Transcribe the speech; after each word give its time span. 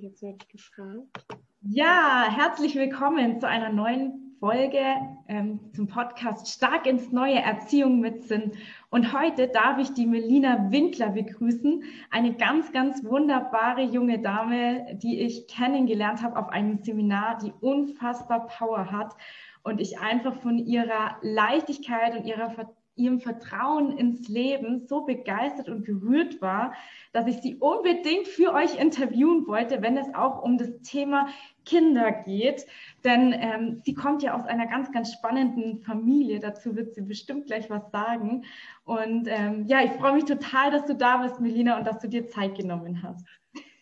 Wird 0.00 0.16
sich 0.16 0.28
jetzt 0.28 0.40
wirklich 0.40 0.52
gefragt? 0.52 1.26
Ja, 1.62 2.28
herzlich 2.30 2.76
willkommen 2.76 3.40
zu 3.40 3.48
einer 3.48 3.70
neuen 3.70 4.36
Folge 4.38 4.80
ähm, 5.26 5.58
zum 5.74 5.88
Podcast 5.88 6.46
Stark 6.46 6.86
ins 6.86 7.10
Neue 7.10 7.40
Erziehung 7.40 7.98
mit 7.98 8.22
Sinn. 8.22 8.52
Und 8.90 9.12
heute 9.12 9.48
darf 9.48 9.78
ich 9.78 9.94
die 9.94 10.06
Melina 10.06 10.70
Winkler 10.70 11.08
begrüßen, 11.08 11.82
eine 12.10 12.34
ganz, 12.34 12.70
ganz 12.70 13.02
wunderbare 13.04 13.82
junge 13.82 14.20
Dame, 14.20 14.86
die 15.02 15.18
ich 15.18 15.48
kennengelernt 15.48 16.22
habe 16.22 16.38
auf 16.38 16.48
einem 16.48 16.78
Seminar, 16.84 17.38
die 17.38 17.52
unfassbar 17.60 18.46
Power 18.46 18.92
hat 18.92 19.16
und 19.64 19.80
ich 19.80 19.98
einfach 19.98 20.36
von 20.42 20.58
ihrer 20.58 21.16
Leichtigkeit 21.22 22.16
und 22.16 22.24
ihrer 22.24 22.50
ihrem 22.98 23.20
Vertrauen 23.20 23.96
ins 23.96 24.28
Leben 24.28 24.86
so 24.86 25.02
begeistert 25.02 25.68
und 25.68 25.86
gerührt 25.86 26.42
war, 26.42 26.74
dass 27.12 27.26
ich 27.26 27.36
sie 27.36 27.56
unbedingt 27.56 28.28
für 28.28 28.52
euch 28.52 28.78
interviewen 28.78 29.46
wollte, 29.46 29.80
wenn 29.82 29.96
es 29.96 30.14
auch 30.14 30.42
um 30.42 30.58
das 30.58 30.80
Thema 30.82 31.28
Kinder 31.64 32.12
geht. 32.12 32.66
Denn 33.04 33.32
ähm, 33.32 33.80
sie 33.84 33.94
kommt 33.94 34.22
ja 34.22 34.34
aus 34.34 34.46
einer 34.46 34.66
ganz, 34.66 34.92
ganz 34.92 35.12
spannenden 35.12 35.80
Familie. 35.80 36.40
Dazu 36.40 36.76
wird 36.76 36.94
sie 36.94 37.02
bestimmt 37.02 37.46
gleich 37.46 37.70
was 37.70 37.90
sagen. 37.90 38.44
Und 38.84 39.28
ähm, 39.28 39.66
ja, 39.66 39.82
ich 39.82 39.92
freue 39.92 40.14
mich 40.14 40.24
total, 40.24 40.70
dass 40.70 40.84
du 40.86 40.94
da 40.94 41.18
bist, 41.18 41.40
Melina, 41.40 41.78
und 41.78 41.86
dass 41.86 41.98
du 41.98 42.08
dir 42.08 42.28
Zeit 42.28 42.56
genommen 42.56 43.02
hast. 43.02 43.24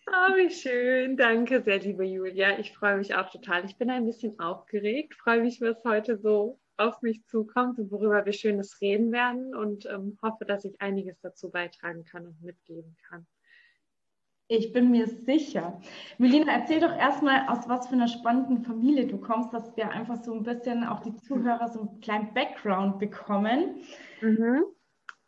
Oh, 0.09 0.37
wie 0.37 0.51
schön. 0.51 1.17
Danke 1.17 1.63
sehr, 1.63 1.81
liebe 1.81 2.05
Julia. 2.05 2.59
Ich 2.61 2.73
freue 2.73 2.97
mich 2.97 3.15
auch 3.15 3.29
total. 3.29 3.65
Ich 3.65 3.77
bin 3.77 3.91
ein 3.91 4.07
bisschen 4.07 4.39
aufgeregt, 4.39 5.15
freue 5.15 5.43
mich, 5.43 5.61
was 5.61 5.83
heute 5.85 6.17
so 6.17 6.61
auf 6.77 7.03
mich 7.03 7.25
zukommt 7.27 7.79
und 7.79 7.91
worüber 7.91 8.25
wir 8.25 8.33
Schönes 8.33 8.81
reden 8.81 9.13
werden 9.13 9.55
und 9.55 9.87
ähm, 9.87 10.19
hoffe, 10.23 10.45
dass 10.45 10.65
ich 10.65 10.81
einiges 10.81 11.19
dazu 11.21 11.51
beitragen 11.51 12.05
kann 12.05 12.27
und 12.27 12.43
mitgeben 12.43 12.97
kann. 13.09 13.27
Ich 14.49 14.73
bin 14.73 14.93
mir 14.93 15.09
sicher. 15.09 15.81
Melina, 16.19 16.53
erzähl 16.53 16.79
doch 16.79 16.97
erstmal, 16.97 17.49
aus 17.49 17.69
was 17.69 17.89
für 17.89 17.95
einer 17.95 18.07
spannenden 18.07 18.63
Familie 18.63 19.09
du 19.09 19.19
kommst, 19.19 19.53
dass 19.53 19.77
wir 19.77 19.91
einfach 19.91 20.23
so 20.23 20.35
ein 20.35 20.45
bisschen 20.45 20.85
auch 20.85 21.01
die 21.01 21.17
Zuhörer 21.17 21.69
so 21.69 21.81
einen 21.81 22.01
kleinen 22.01 22.33
Background 22.33 23.01
bekommen. 23.01 23.81
Mhm. 24.21 24.65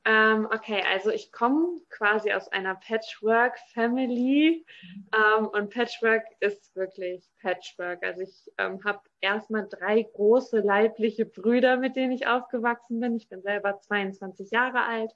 Ähm, 0.08 0.48
okay, 0.50 0.82
also 0.90 1.10
ich 1.10 1.32
komme 1.32 1.82
quasi 1.90 2.32
aus 2.32 2.48
einer 2.48 2.76
Patchwork-Family 2.76 4.64
ähm, 5.12 5.48
und 5.48 5.68
Patchwork 5.68 6.24
ist 6.40 6.74
wirklich 6.74 7.28
Patchwork. 7.42 8.02
Also 8.02 8.22
ich 8.22 8.50
ähm, 8.56 8.82
habe 8.86 9.00
erstmal 9.20 9.68
drei 9.68 10.02
große 10.02 10.60
leibliche 10.60 11.26
Brüder, 11.26 11.76
mit 11.76 11.94
denen 11.94 12.12
ich 12.12 12.26
aufgewachsen 12.26 13.00
bin. 13.00 13.16
Ich 13.16 13.28
bin 13.28 13.42
selber 13.42 13.80
22 13.80 14.50
Jahre 14.50 14.82
alt. 14.86 15.12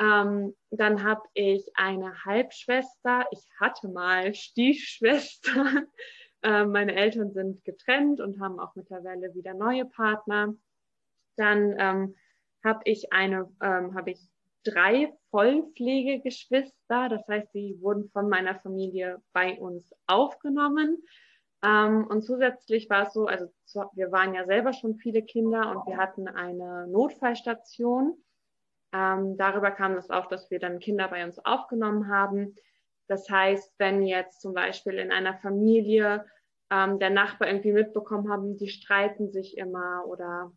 Ähm, 0.00 0.56
dann 0.70 1.04
habe 1.04 1.20
ich 1.34 1.70
eine 1.74 2.24
Halbschwester. 2.24 3.26
Ich 3.30 3.44
hatte 3.60 3.88
mal 3.88 4.34
Stiefschwestern. 4.34 5.86
ähm, 6.42 6.72
meine 6.72 6.94
Eltern 6.94 7.30
sind 7.34 7.62
getrennt 7.66 8.22
und 8.22 8.40
haben 8.40 8.58
auch 8.58 8.74
mittlerweile 8.74 9.34
wieder 9.34 9.52
neue 9.52 9.84
Partner. 9.84 10.54
Dann 11.36 11.74
ähm, 11.78 12.14
habe 12.64 12.80
ich 12.84 13.12
eine, 13.12 13.48
ähm, 13.62 13.94
habe 13.94 14.12
ich 14.12 14.20
drei 14.64 15.12
Vollpflegegeschwister. 15.30 17.08
Das 17.08 17.28
heißt, 17.28 17.52
sie 17.52 17.78
wurden 17.80 18.08
von 18.10 18.28
meiner 18.28 18.56
Familie 18.56 19.22
bei 19.32 19.58
uns 19.58 19.92
aufgenommen. 20.06 21.02
Ähm, 21.62 22.06
und 22.08 22.22
zusätzlich 22.22 22.90
war 22.90 23.06
es 23.06 23.12
so, 23.12 23.26
also 23.26 23.46
wir 23.94 24.10
waren 24.10 24.34
ja 24.34 24.44
selber 24.44 24.72
schon 24.72 24.96
viele 24.96 25.22
Kinder 25.22 25.70
und 25.70 25.86
wir 25.86 25.96
hatten 25.96 26.28
eine 26.28 26.86
Notfallstation. 26.88 28.16
Ähm, 28.92 29.36
darüber 29.36 29.70
kam 29.70 29.96
es 29.96 30.10
auch, 30.10 30.26
dass 30.26 30.50
wir 30.50 30.58
dann 30.58 30.78
Kinder 30.78 31.08
bei 31.08 31.24
uns 31.24 31.38
aufgenommen 31.44 32.08
haben. 32.08 32.54
Das 33.06 33.28
heißt, 33.28 33.74
wenn 33.78 34.02
jetzt 34.02 34.40
zum 34.40 34.54
Beispiel 34.54 34.94
in 34.94 35.12
einer 35.12 35.36
Familie 35.38 36.24
ähm, 36.70 36.98
der 36.98 37.10
Nachbar 37.10 37.48
irgendwie 37.48 37.72
mitbekommen 37.72 38.30
haben, 38.30 38.56
die 38.56 38.68
streiten 38.68 39.30
sich 39.30 39.58
immer 39.58 40.04
oder 40.06 40.52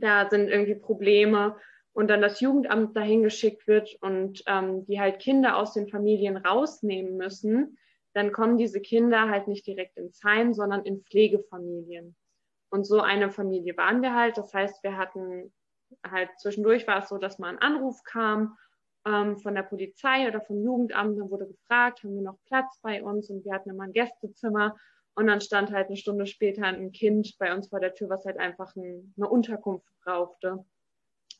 da 0.00 0.28
sind 0.28 0.48
irgendwie 0.48 0.74
Probleme 0.74 1.56
und 1.92 2.08
dann 2.08 2.22
das 2.22 2.40
Jugendamt 2.40 2.96
dahin 2.96 3.22
geschickt 3.22 3.66
wird 3.66 3.96
und 4.00 4.42
ähm, 4.46 4.86
die 4.86 5.00
halt 5.00 5.18
Kinder 5.18 5.56
aus 5.56 5.74
den 5.74 5.88
Familien 5.88 6.36
rausnehmen 6.36 7.16
müssen, 7.16 7.78
dann 8.14 8.32
kommen 8.32 8.58
diese 8.58 8.80
Kinder 8.80 9.28
halt 9.28 9.48
nicht 9.48 9.66
direkt 9.66 9.96
ins 9.96 10.22
Heim, 10.24 10.54
sondern 10.54 10.84
in 10.84 11.02
Pflegefamilien. 11.02 12.16
Und 12.70 12.84
so 12.84 13.00
eine 13.00 13.30
Familie 13.30 13.76
waren 13.76 14.02
wir 14.02 14.14
halt. 14.14 14.36
Das 14.38 14.52
heißt, 14.52 14.82
wir 14.82 14.96
hatten 14.96 15.52
halt 16.08 16.28
zwischendurch 16.38 16.86
war 16.86 16.98
es 16.98 17.08
so, 17.08 17.18
dass 17.18 17.38
mal 17.38 17.48
ein 17.48 17.58
Anruf 17.58 18.02
kam 18.04 18.56
ähm, 19.06 19.38
von 19.38 19.54
der 19.54 19.62
Polizei 19.62 20.28
oder 20.28 20.40
vom 20.40 20.62
Jugendamt. 20.62 21.18
Dann 21.18 21.30
wurde 21.30 21.46
gefragt, 21.46 22.02
haben 22.02 22.14
wir 22.14 22.22
noch 22.22 22.38
Platz 22.46 22.78
bei 22.82 23.02
uns? 23.02 23.30
Und 23.30 23.44
wir 23.44 23.54
hatten 23.54 23.70
immer 23.70 23.84
ein 23.84 23.92
Gästezimmer. 23.92 24.76
Und 25.18 25.26
dann 25.26 25.40
stand 25.40 25.72
halt 25.72 25.88
eine 25.88 25.96
Stunde 25.96 26.26
später 26.26 26.62
ein 26.62 26.92
Kind 26.92 27.34
bei 27.40 27.52
uns 27.52 27.70
vor 27.70 27.80
der 27.80 27.92
Tür, 27.92 28.08
was 28.08 28.24
halt 28.24 28.38
einfach 28.38 28.76
ein, 28.76 29.12
eine 29.16 29.28
Unterkunft 29.28 29.88
brauchte, 30.04 30.64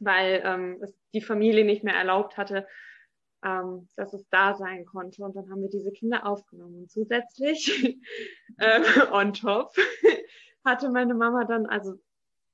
weil 0.01 0.43
ähm, 0.45 0.81
es 0.83 0.93
die 1.15 1.21
Familie 1.21 1.65
nicht 1.65 1.85
mehr 1.85 1.95
erlaubt 1.95 2.37
hatte, 2.37 2.67
ähm, 3.45 3.89
dass 3.95 4.13
es 4.15 4.29
da 4.31 4.57
sein 4.57 4.85
konnte. 4.85 5.23
Und 5.23 5.37
dann 5.37 5.49
haben 5.49 5.63
wir 5.63 5.71
diese 5.71 5.93
Kinder 5.93 6.27
aufgenommen. 6.27 6.75
Und 6.75 6.91
zusätzlich, 6.91 8.03
äh, 8.59 8.83
on 9.13 9.33
top, 9.33 9.71
hatte 10.65 10.91
meine 10.91 11.15
Mama 11.15 11.45
dann, 11.45 11.67
also 11.67 11.95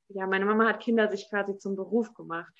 ja, 0.09 0.27
meine 0.27 0.45
Mama 0.45 0.69
hat 0.69 0.81
Kinder 0.81 1.09
sich 1.09 1.31
quasi 1.31 1.57
zum 1.57 1.75
Beruf 1.75 2.13
gemacht, 2.13 2.53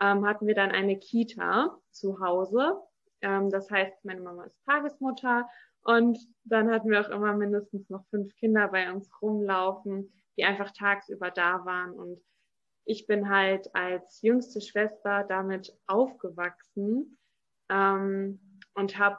ähm, 0.00 0.26
hatten 0.26 0.46
wir 0.46 0.54
dann 0.54 0.70
eine 0.70 0.98
Kita 0.98 1.76
zu 1.90 2.18
Hause. 2.20 2.80
Ähm, 3.20 3.50
das 3.50 3.70
heißt, 3.70 4.06
meine 4.06 4.22
Mama 4.22 4.44
ist 4.44 4.56
Tagesmutter 4.64 5.46
und 5.86 6.18
dann 6.42 6.68
hatten 6.70 6.90
wir 6.90 7.00
auch 7.00 7.10
immer 7.10 7.32
mindestens 7.34 7.88
noch 7.90 8.04
fünf 8.08 8.34
Kinder 8.34 8.66
bei 8.66 8.90
uns 8.90 9.08
rumlaufen, 9.22 10.12
die 10.36 10.42
einfach 10.42 10.72
tagsüber 10.72 11.30
da 11.30 11.64
waren. 11.64 11.92
Und 11.92 12.20
ich 12.84 13.06
bin 13.06 13.30
halt 13.30 13.72
als 13.72 14.20
jüngste 14.20 14.60
Schwester 14.60 15.24
damit 15.28 15.72
aufgewachsen 15.86 17.18
ähm, 17.68 18.60
und 18.74 18.98
habe 18.98 19.18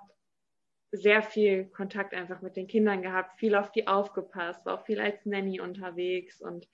sehr 0.91 1.21
viel 1.21 1.69
Kontakt 1.69 2.13
einfach 2.13 2.41
mit 2.41 2.57
den 2.57 2.67
Kindern 2.67 3.01
gehabt, 3.01 3.39
viel 3.39 3.55
auf 3.55 3.71
die 3.71 3.87
aufgepasst, 3.87 4.65
war 4.65 4.73
auch 4.73 4.85
viel 4.85 4.99
als 4.99 5.25
Nanny 5.25 5.61
unterwegs 5.61 6.41
und 6.41 6.67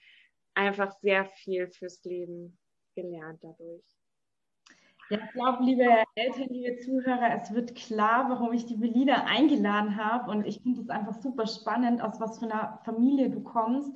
einfach 0.55 0.91
sehr 1.01 1.25
viel 1.25 1.67
fürs 1.67 2.03
Leben 2.03 2.57
gelernt 2.95 3.43
dadurch. 3.43 3.92
Ja, 5.09 5.19
ich 5.23 5.31
glaube, 5.33 5.63
liebe 5.63 5.83
Eltern, 6.15 6.47
liebe 6.49 6.77
Zuhörer, 6.77 7.35
es 7.35 7.53
wird 7.53 7.75
klar, 7.75 8.29
warum 8.29 8.53
ich 8.53 8.65
die 8.65 8.77
Belina 8.77 9.25
eingeladen 9.25 9.97
habe. 9.97 10.31
Und 10.31 10.45
ich 10.45 10.61
finde 10.61 10.81
es 10.81 10.89
einfach 10.89 11.13
super 11.21 11.45
spannend, 11.45 12.01
aus 12.01 12.19
was 12.19 12.39
für 12.39 12.45
einer 12.45 12.79
Familie 12.85 13.29
du 13.29 13.41
kommst. 13.41 13.91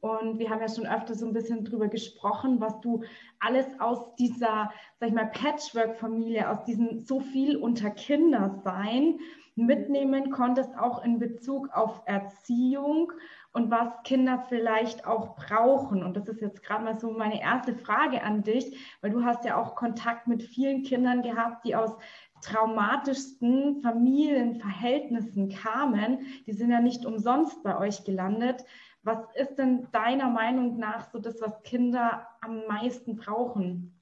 Und 0.00 0.38
wir 0.38 0.50
haben 0.50 0.60
ja 0.60 0.68
schon 0.68 0.86
öfter 0.86 1.14
so 1.14 1.26
ein 1.26 1.32
bisschen 1.32 1.64
drüber 1.64 1.88
gesprochen, 1.88 2.60
was 2.60 2.80
du 2.80 3.02
alles 3.40 3.66
aus 3.80 4.14
dieser, 4.16 4.70
sag 4.98 5.08
ich 5.08 5.14
mal, 5.14 5.26
Patchwork-Familie, 5.26 6.48
aus 6.50 6.64
diesem 6.64 7.00
so 7.00 7.20
viel 7.20 7.56
unter 7.56 7.90
Kinder 7.90 8.60
sein, 8.64 9.18
mitnehmen 9.56 10.30
konntest, 10.30 10.76
auch 10.78 11.02
in 11.02 11.18
Bezug 11.18 11.70
auf 11.72 12.02
Erziehung 12.04 13.12
und 13.56 13.70
was 13.70 14.02
Kinder 14.04 14.44
vielleicht 14.50 15.06
auch 15.06 15.34
brauchen. 15.34 16.04
Und 16.04 16.14
das 16.14 16.28
ist 16.28 16.42
jetzt 16.42 16.62
gerade 16.62 16.84
mal 16.84 17.00
so 17.00 17.12
meine 17.12 17.40
erste 17.40 17.74
Frage 17.74 18.22
an 18.22 18.42
dich, 18.42 18.76
weil 19.00 19.10
du 19.10 19.24
hast 19.24 19.46
ja 19.46 19.56
auch 19.56 19.74
Kontakt 19.74 20.26
mit 20.26 20.42
vielen 20.42 20.82
Kindern 20.82 21.22
gehabt, 21.22 21.64
die 21.64 21.74
aus 21.74 21.96
traumatischsten 22.42 23.80
Familienverhältnissen 23.80 25.48
kamen. 25.48 26.26
Die 26.46 26.52
sind 26.52 26.70
ja 26.70 26.82
nicht 26.82 27.06
umsonst 27.06 27.62
bei 27.62 27.78
euch 27.78 28.04
gelandet. 28.04 28.62
Was 29.02 29.24
ist 29.36 29.54
denn 29.54 29.88
deiner 29.90 30.28
Meinung 30.28 30.76
nach 30.78 31.10
so 31.10 31.18
das, 31.18 31.40
was 31.40 31.62
Kinder 31.62 32.28
am 32.42 32.66
meisten 32.66 33.16
brauchen, 33.16 33.98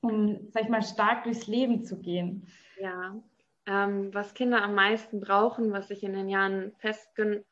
um, 0.00 0.48
sag 0.52 0.62
ich 0.62 0.68
mal, 0.70 0.80
stark 0.80 1.24
durchs 1.24 1.46
Leben 1.46 1.82
zu 1.84 2.00
gehen? 2.00 2.46
Ja, 2.80 3.14
ähm, 3.66 4.14
was 4.14 4.32
Kinder 4.32 4.62
am 4.62 4.74
meisten 4.74 5.20
brauchen, 5.20 5.70
was 5.70 5.90
ich 5.90 6.02
in 6.02 6.14
den 6.14 6.30
Jahren 6.30 6.72
festge 6.78 7.44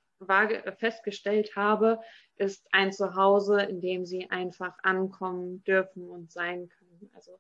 festgestellt 0.79 1.57
habe, 1.57 2.01
ist 2.37 2.67
ein 2.73 2.93
Zuhause, 2.93 3.63
in 3.63 3.81
dem 3.81 4.05
sie 4.05 4.31
einfach 4.31 4.75
ankommen 4.83 5.63
dürfen 5.65 6.09
und 6.09 6.33
sein 6.33 6.69
können. 6.69 7.11
Also 7.15 7.39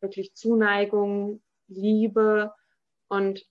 wirklich 0.00 0.34
Zuneigung, 0.34 1.40
Liebe 1.68 2.52
und 3.08 3.46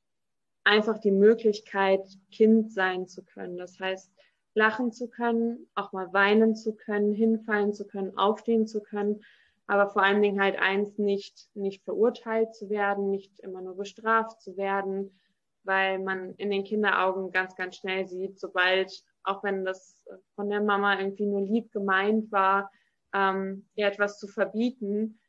einfach 0.64 1.00
die 1.00 1.12
Möglichkeit, 1.12 2.02
Kind 2.32 2.72
sein 2.72 3.08
zu 3.08 3.24
können. 3.24 3.58
Das 3.58 3.80
heißt, 3.80 4.12
lachen 4.54 4.92
zu 4.92 5.10
können, 5.10 5.68
auch 5.76 5.94
mal 5.94 6.12
weinen 6.14 6.56
zu 6.56 6.76
können, 6.76 7.14
hinfallen 7.14 7.74
zu 7.74 7.88
können, 7.88 8.18
aufstehen 8.18 8.68
zu 8.68 8.82
können, 8.82 9.24
aber 9.68 9.88
vor 9.90 10.04
allen 10.04 10.22
Dingen 10.22 10.42
halt 10.42 10.60
eins 10.60 10.98
nicht, 10.98 11.48
nicht 11.54 11.84
verurteilt 11.84 12.54
zu 12.54 12.70
werden, 12.70 13.10
nicht 13.10 13.40
immer 13.40 13.62
nur 13.62 13.78
bestraft 13.78 14.42
zu 14.42 14.58
werden, 14.58 15.18
weil 15.64 16.00
man 16.00 16.34
in 16.36 16.52
den 16.52 16.64
Kinderaugen 16.64 17.32
ganz, 17.32 17.56
ganz 17.56 17.78
schnell 17.78 18.08
sieht, 18.08 18.40
sobald, 18.40 18.92
auch 19.24 19.44
wenn 19.44 19.66
das 19.66 20.02
von 20.36 20.50
der 20.50 20.62
Mama 20.62 21.00
irgendwie 21.00 21.26
nur 21.26 21.42
lieb 21.42 21.72
gemeint 21.72 22.32
war, 22.32 22.72
ähm, 23.14 23.68
ihr 23.76 23.88
etwas 23.88 24.20
zu 24.20 24.28
verbieten, 24.28 25.20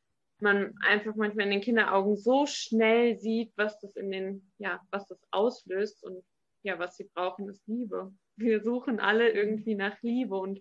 man 0.40 0.75
einfach 0.81 1.14
manchmal 1.14 1.46
in 1.46 1.52
den 1.52 1.61
Kinderaugen 1.61 2.17
so 2.17 2.46
schnell 2.46 3.19
sieht, 3.19 3.52
was 3.56 3.79
das 3.81 3.96
in 3.96 4.11
den, 4.11 4.52
ja, 4.58 4.81
was 4.90 5.06
das 5.06 5.23
auslöst 5.31 6.02
und 6.05 6.23
ja, 6.62 6.78
was 6.78 6.96
sie 6.96 7.11
brauchen, 7.14 7.49
ist 7.49 7.67
Liebe. 7.67 8.12
Wir 8.37 8.62
suchen 8.62 9.00
alle 9.00 9.31
irgendwie 9.31 9.75
nach 9.75 10.00
Liebe 10.02 10.37
und 10.37 10.61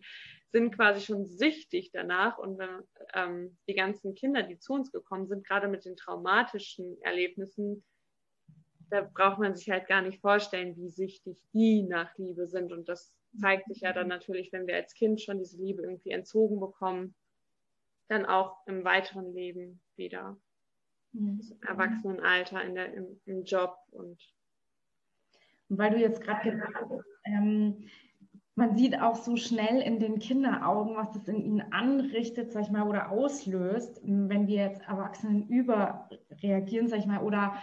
sind 0.52 0.76
quasi 0.76 1.02
schon 1.02 1.26
süchtig 1.26 1.92
danach. 1.94 2.38
Und 2.38 2.58
wenn 2.58 2.82
ähm, 3.14 3.58
die 3.68 3.76
ganzen 3.76 4.16
Kinder, 4.16 4.44
die 4.44 4.58
zu 4.58 4.74
uns 4.74 4.92
gekommen 4.92 5.28
sind, 5.28 5.48
gerade 5.48 5.68
mit 5.68 5.86
den 5.86 5.96
traumatischen 5.96 7.02
Erlebnissen, 7.02 7.84
da 8.92 9.02
braucht 9.02 9.40
man 9.40 9.56
sich 9.56 9.70
halt 9.70 9.88
gar 9.88 10.02
nicht 10.02 10.20
vorstellen, 10.20 10.76
wie 10.76 10.90
süchtig 10.90 11.42
die 11.54 11.84
nach 11.84 12.16
Liebe 12.18 12.48
sind. 12.48 12.72
Und 12.72 12.90
das 12.90 13.14
zeigt 13.40 13.68
sich 13.68 13.82
ja 13.82 13.94
dann 13.94 14.10
natürlich, 14.10 14.52
wenn 14.52 14.68
wir 14.68 14.76
als 14.76 14.94
Kind 14.94 15.22
schon 15.22 15.40
diese 15.40 15.58
Liebe 15.58 15.82
irgendwie 15.82 16.12
entzogen 16.12 16.60
bekommen, 16.60 17.16
dann 18.10 18.26
auch 18.26 18.58
im 18.68 18.84
weiteren 18.84 19.34
Leben 19.34 19.80
wieder. 19.96 20.38
Mhm. 21.14 21.40
Im 21.40 21.68
Erwachsenenalter, 21.68 22.62
in 22.64 22.76
der, 22.76 22.94
im, 22.94 23.20
im 23.26 23.44
Job 23.46 23.78
und 23.92 24.22
weil 25.74 25.92
du 25.92 26.00
jetzt 26.00 26.22
gerade 26.22 26.52
gesagt 26.52 26.76
hast, 26.76 27.06
ähm, 27.24 27.88
man 28.56 28.76
sieht 28.76 29.00
auch 29.00 29.16
so 29.16 29.38
schnell 29.38 29.82
in 29.82 30.00
den 30.00 30.20
Kinderaugen, 30.20 30.98
was 30.98 31.12
das 31.12 31.30
in 31.30 31.42
ihnen 31.42 31.72
anrichtet, 31.72 32.52
sag 32.52 32.64
ich 32.64 32.72
mal, 32.72 32.88
oder 32.88 33.10
auslöst, 33.10 34.02
wenn 34.04 34.48
wir 34.48 34.66
jetzt 34.66 34.82
Erwachsenen 34.82 35.48
überreagieren, 35.48 36.90
sag 36.90 37.00
ich 37.00 37.06
mal, 37.06 37.24
oder 37.24 37.56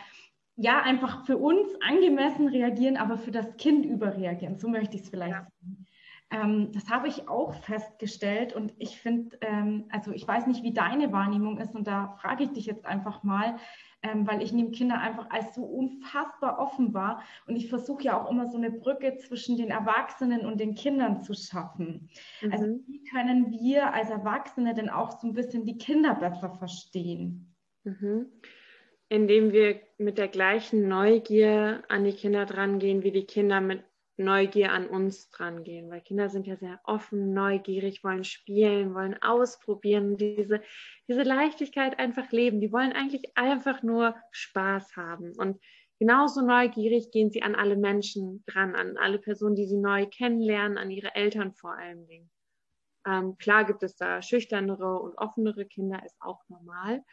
ja, 0.61 0.83
einfach 0.83 1.25
für 1.25 1.39
uns 1.39 1.69
angemessen 1.81 2.49
reagieren, 2.49 2.97
aber 2.97 3.17
für 3.17 3.31
das 3.31 3.57
Kind 3.59 3.87
überreagieren. 3.87 4.59
So 4.59 4.69
möchte 4.69 4.97
ich 4.97 5.03
es 5.03 5.09
vielleicht 5.09 5.33
ja. 5.33 5.47
sagen. 5.61 5.87
Ähm, 6.31 6.73
das 6.73 6.91
habe 6.91 7.07
ich 7.07 7.29
auch 7.29 7.55
festgestellt 7.55 8.55
und 8.55 8.75
ich 8.77 9.01
finde, 9.01 9.39
ähm, 9.41 9.85
also 9.91 10.11
ich 10.11 10.27
weiß 10.27 10.47
nicht, 10.47 10.65
wie 10.65 10.75
deine 10.75 11.13
Wahrnehmung 11.13 11.59
ist 11.59 11.75
und 11.75 11.87
da 11.87 12.17
frage 12.21 12.45
ich 12.45 12.51
dich 12.51 12.67
jetzt 12.67 12.85
einfach 12.85 13.23
mal, 13.23 13.57
ähm, 14.03 14.27
weil 14.27 14.43
ich 14.43 14.53
nehme 14.53 14.73
Kinder 14.73 15.01
einfach 15.01 15.31
als 15.31 15.55
so 15.55 15.63
unfassbar 15.63 16.59
offen 16.59 16.93
war. 16.93 17.23
Und 17.47 17.55
ich 17.55 17.69
versuche 17.69 18.03
ja 18.03 18.21
auch 18.21 18.29
immer 18.29 18.47
so 18.47 18.59
eine 18.59 18.73
Brücke 18.73 19.17
zwischen 19.17 19.57
den 19.57 19.71
Erwachsenen 19.71 20.45
und 20.45 20.59
den 20.59 20.75
Kindern 20.75 21.23
zu 21.23 21.35
schaffen. 21.35 22.11
Mhm. 22.43 22.53
Also 22.53 22.65
wie 22.87 23.05
können 23.05 23.53
wir 23.53 23.95
als 23.95 24.11
Erwachsene 24.11 24.75
denn 24.75 24.91
auch 24.91 25.13
so 25.21 25.29
ein 25.29 25.35
bisschen 25.35 25.65
die 25.65 25.79
Kinder 25.79 26.15
besser 26.17 26.51
verstehen? 26.51 27.55
Mhm. 27.85 28.27
Indem 29.09 29.53
wir 29.53 29.81
mit 29.97 30.19
der 30.19 30.29
gleichen 30.29 30.87
Neugier 30.89 31.83
an 31.89 32.05
die 32.05 32.13
Kinder 32.13 32.45
drangehen, 32.47 33.03
wie 33.03 33.13
die 33.13 33.27
Kinder 33.27 33.61
mit 33.61 33.83
Neugier 34.19 34.73
an 34.73 34.89
uns 34.89 35.31
dran 35.31 35.63
gehen, 35.63 35.91
weil 35.91 36.01
Kinder 36.01 36.29
sind 36.29 36.47
ja 36.47 36.57
sehr 36.57 36.81
offen, 36.85 37.33
neugierig, 37.33 38.03
wollen 38.03 38.25
spielen, 38.25 38.95
wollen 38.95 39.17
ausprobieren, 39.23 40.17
diese, 40.17 40.61
diese 41.09 41.23
Leichtigkeit 41.23 41.99
einfach 41.99 42.31
leben. 42.33 42.61
Die 42.61 42.73
wollen 42.73 42.93
eigentlich 42.93 43.37
einfach 43.37 43.83
nur 43.83 44.17
Spaß 44.33 44.97
haben. 44.97 45.33
Und 45.37 45.61
genauso 46.01 46.45
neugierig 46.45 47.13
gehen 47.13 47.31
sie 47.31 47.43
an 47.43 47.55
alle 47.55 47.77
Menschen 47.77 48.43
dran, 48.47 48.75
an 48.75 48.97
alle 48.97 49.19
Personen, 49.19 49.55
die 49.55 49.67
sie 49.67 49.79
neu 49.79 50.07
kennenlernen, 50.07 50.79
an 50.79 50.91
ihre 50.91 51.15
Eltern 51.15 51.55
vor 51.55 51.75
allen 51.75 52.07
Dingen. 52.09 52.29
Ähm, 53.07 53.39
klar 53.39 53.65
gibt 53.65 53.85
es 53.85 53.95
da 53.95 54.21
schüchternere 54.21 54.99
und 54.99 55.17
offenere 55.17 55.65
Kinder, 55.65 56.05
ist 56.05 56.17
auch 56.21 56.41
normal. 56.49 57.05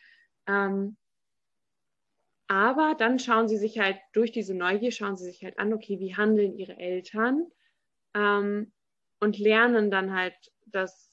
Ähm, 0.48 0.98
aber 2.48 2.96
dann 2.98 3.20
schauen 3.20 3.48
sie 3.48 3.58
sich 3.58 3.80
halt 3.80 3.98
durch 4.14 4.32
diese 4.32 4.54
Neugier, 4.54 4.92
schauen 4.92 5.18
sie 5.18 5.26
sich 5.26 5.44
halt 5.44 5.58
an, 5.58 5.74
okay, 5.74 6.00
wie 6.00 6.16
handeln 6.16 6.58
ihre 6.58 6.78
Eltern? 6.78 7.48
Ähm, 8.14 8.72
und 9.20 9.40
lernen 9.40 9.90
dann 9.90 10.14
halt, 10.14 10.36
dass 10.68 11.12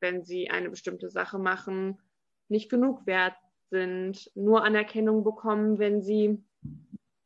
wenn 0.00 0.24
sie 0.24 0.50
eine 0.50 0.70
bestimmte 0.70 1.10
Sache 1.10 1.38
machen, 1.38 2.00
nicht 2.48 2.70
genug 2.70 3.06
wert 3.06 3.36
sind, 3.70 4.30
nur 4.34 4.64
Anerkennung 4.64 5.24
bekommen, 5.24 5.78
wenn 5.78 6.02
sie, 6.02 6.42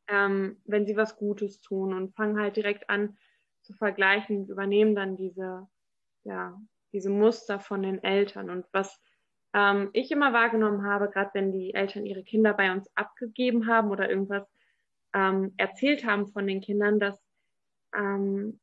ähm, 0.08 0.60
wenn 0.64 0.86
sie 0.86 0.96
was 0.96 1.16
Gutes 1.16 1.60
tun 1.60 1.94
und 1.94 2.14
fangen 2.14 2.38
halt 2.38 2.56
direkt 2.56 2.90
an 2.90 3.16
zu 3.62 3.72
vergleichen 3.72 4.38
und 4.38 4.50
übernehmen 4.50 4.94
dann 4.94 5.16
diese, 5.16 5.68
ja, 6.24 6.60
diese 6.92 7.10
Muster 7.10 7.60
von 7.60 7.82
den 7.82 8.02
Eltern. 8.02 8.50
Und 8.50 8.66
was 8.72 9.00
ähm, 9.54 9.90
ich 9.92 10.10
immer 10.10 10.32
wahrgenommen 10.32 10.84
habe, 10.84 11.10
gerade 11.10 11.30
wenn 11.34 11.52
die 11.52 11.74
Eltern 11.74 12.06
ihre 12.06 12.22
Kinder 12.22 12.54
bei 12.54 12.72
uns 12.72 12.88
abgegeben 12.94 13.66
haben 13.66 13.90
oder 13.90 14.08
irgendwas 14.08 14.46
ähm, 15.14 15.52
erzählt 15.56 16.04
haben 16.04 16.28
von 16.28 16.46
den 16.46 16.60
Kindern, 16.60 16.98
dass 16.98 17.18
ähm, 17.94 18.60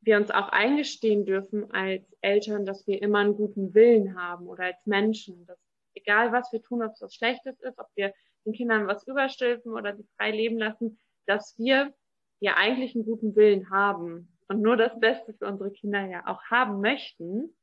wir 0.00 0.16
uns 0.16 0.30
auch 0.30 0.48
eingestehen 0.48 1.24
dürfen 1.24 1.70
als 1.72 2.04
Eltern, 2.20 2.66
dass 2.66 2.86
wir 2.86 3.00
immer 3.00 3.20
einen 3.20 3.36
guten 3.36 3.74
Willen 3.74 4.20
haben 4.20 4.46
oder 4.46 4.64
als 4.64 4.86
Menschen, 4.86 5.46
dass 5.46 5.58
egal 5.94 6.32
was 6.32 6.52
wir 6.52 6.62
tun, 6.62 6.82
ob 6.82 6.92
es 6.92 7.00
was 7.00 7.14
Schlechtes 7.14 7.60
ist, 7.60 7.78
ob 7.78 7.88
wir 7.94 8.12
den 8.44 8.52
Kindern 8.52 8.86
was 8.86 9.06
überstülpen 9.06 9.72
oder 9.72 9.96
sie 9.96 10.06
frei 10.16 10.30
leben 10.30 10.58
lassen, 10.58 10.98
dass 11.26 11.56
wir 11.58 11.94
ja 12.40 12.54
eigentlich 12.56 12.94
einen 12.94 13.06
guten 13.06 13.34
Willen 13.36 13.70
haben 13.70 14.36
und 14.48 14.60
nur 14.60 14.76
das 14.76 14.98
Beste 15.00 15.32
für 15.32 15.46
unsere 15.46 15.70
Kinder 15.70 16.04
ja 16.04 16.26
auch 16.26 16.42
haben 16.50 16.80
möchten. 16.80 17.56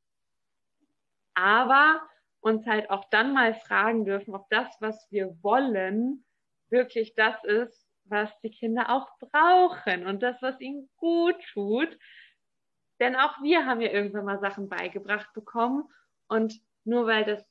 Aber 1.36 2.02
uns 2.42 2.66
halt 2.66 2.90
auch 2.90 3.06
dann 3.10 3.34
mal 3.34 3.54
fragen 3.54 4.04
dürfen, 4.04 4.36
ob 4.36 4.50
das, 4.50 4.68
was 4.80 5.08
wir 5.12 5.38
wollen, 5.42 6.26
wirklich 6.70 7.16
das 7.16 7.44
ist, 7.44 7.88
was 8.06 8.30
die 8.42 8.50
Kinder 8.50 8.90
auch 8.90 9.08
brauchen 9.20 10.06
und 10.08 10.22
das, 10.22 10.42
was 10.42 10.60
ihnen 10.60 10.90
gut 10.98 11.36
tut. 11.54 11.98
Denn 13.00 13.16
auch 13.16 13.42
wir 13.42 13.66
haben 13.66 13.82
ja 13.82 13.92
irgendwann 13.92 14.26
mal 14.26 14.40
Sachen 14.40 14.70
beigebracht 14.70 15.32
bekommen 15.34 15.88
und 16.28 16.60
nur 16.84 17.06
weil 17.06 17.26
das 17.26 17.48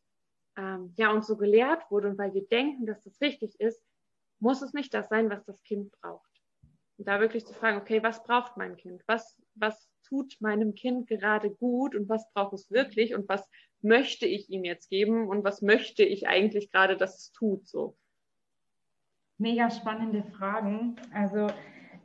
ähm, 0.57 0.93
ja 0.97 1.11
uns 1.11 1.27
so 1.27 1.37
gelehrt 1.37 1.91
wurde 1.91 2.09
und 2.09 2.19
weil 2.19 2.35
wir 2.35 2.47
denken, 2.47 2.87
dass 2.87 3.03
das 3.03 3.21
richtig 3.21 3.59
ist, 3.61 3.83
muss 4.41 4.63
es 4.63 4.73
nicht 4.73 4.93
das 4.93 5.09
sein, 5.09 5.31
was 5.31 5.45
das 5.45 5.63
Kind 5.63 5.93
braucht. 6.01 6.31
Und 6.99 7.07
da 7.07 7.21
wirklich 7.21 7.47
zu 7.47 7.55
fragen, 7.55 7.79
okay, 7.79 8.03
was 8.03 8.23
braucht 8.25 8.57
mein 8.57 8.77
Kind? 8.77 9.03
Was, 9.07 9.41
was 9.55 9.89
tut 10.11 10.37
meinem 10.41 10.75
Kind 10.75 11.07
gerade 11.07 11.51
gut 11.51 11.95
und 11.95 12.09
was 12.09 12.31
braucht 12.33 12.53
es 12.53 12.71
wirklich 12.71 13.15
und 13.15 13.29
was 13.29 13.49
möchte 13.81 14.27
ich 14.27 14.51
ihm 14.51 14.65
jetzt 14.65 14.91
geben 14.91 15.29
und 15.29 15.45
was 15.45 15.63
möchte 15.63 16.03
ich 16.03 16.29
eigentlich 16.29 16.71
gerade, 16.71 16.97
dass 16.97 17.17
es 17.17 17.33
tut 17.33 17.67
so. 17.67 17.97
Mega 19.39 19.71
spannende 19.71 20.23
Fragen. 20.23 20.97
Also 21.15 21.47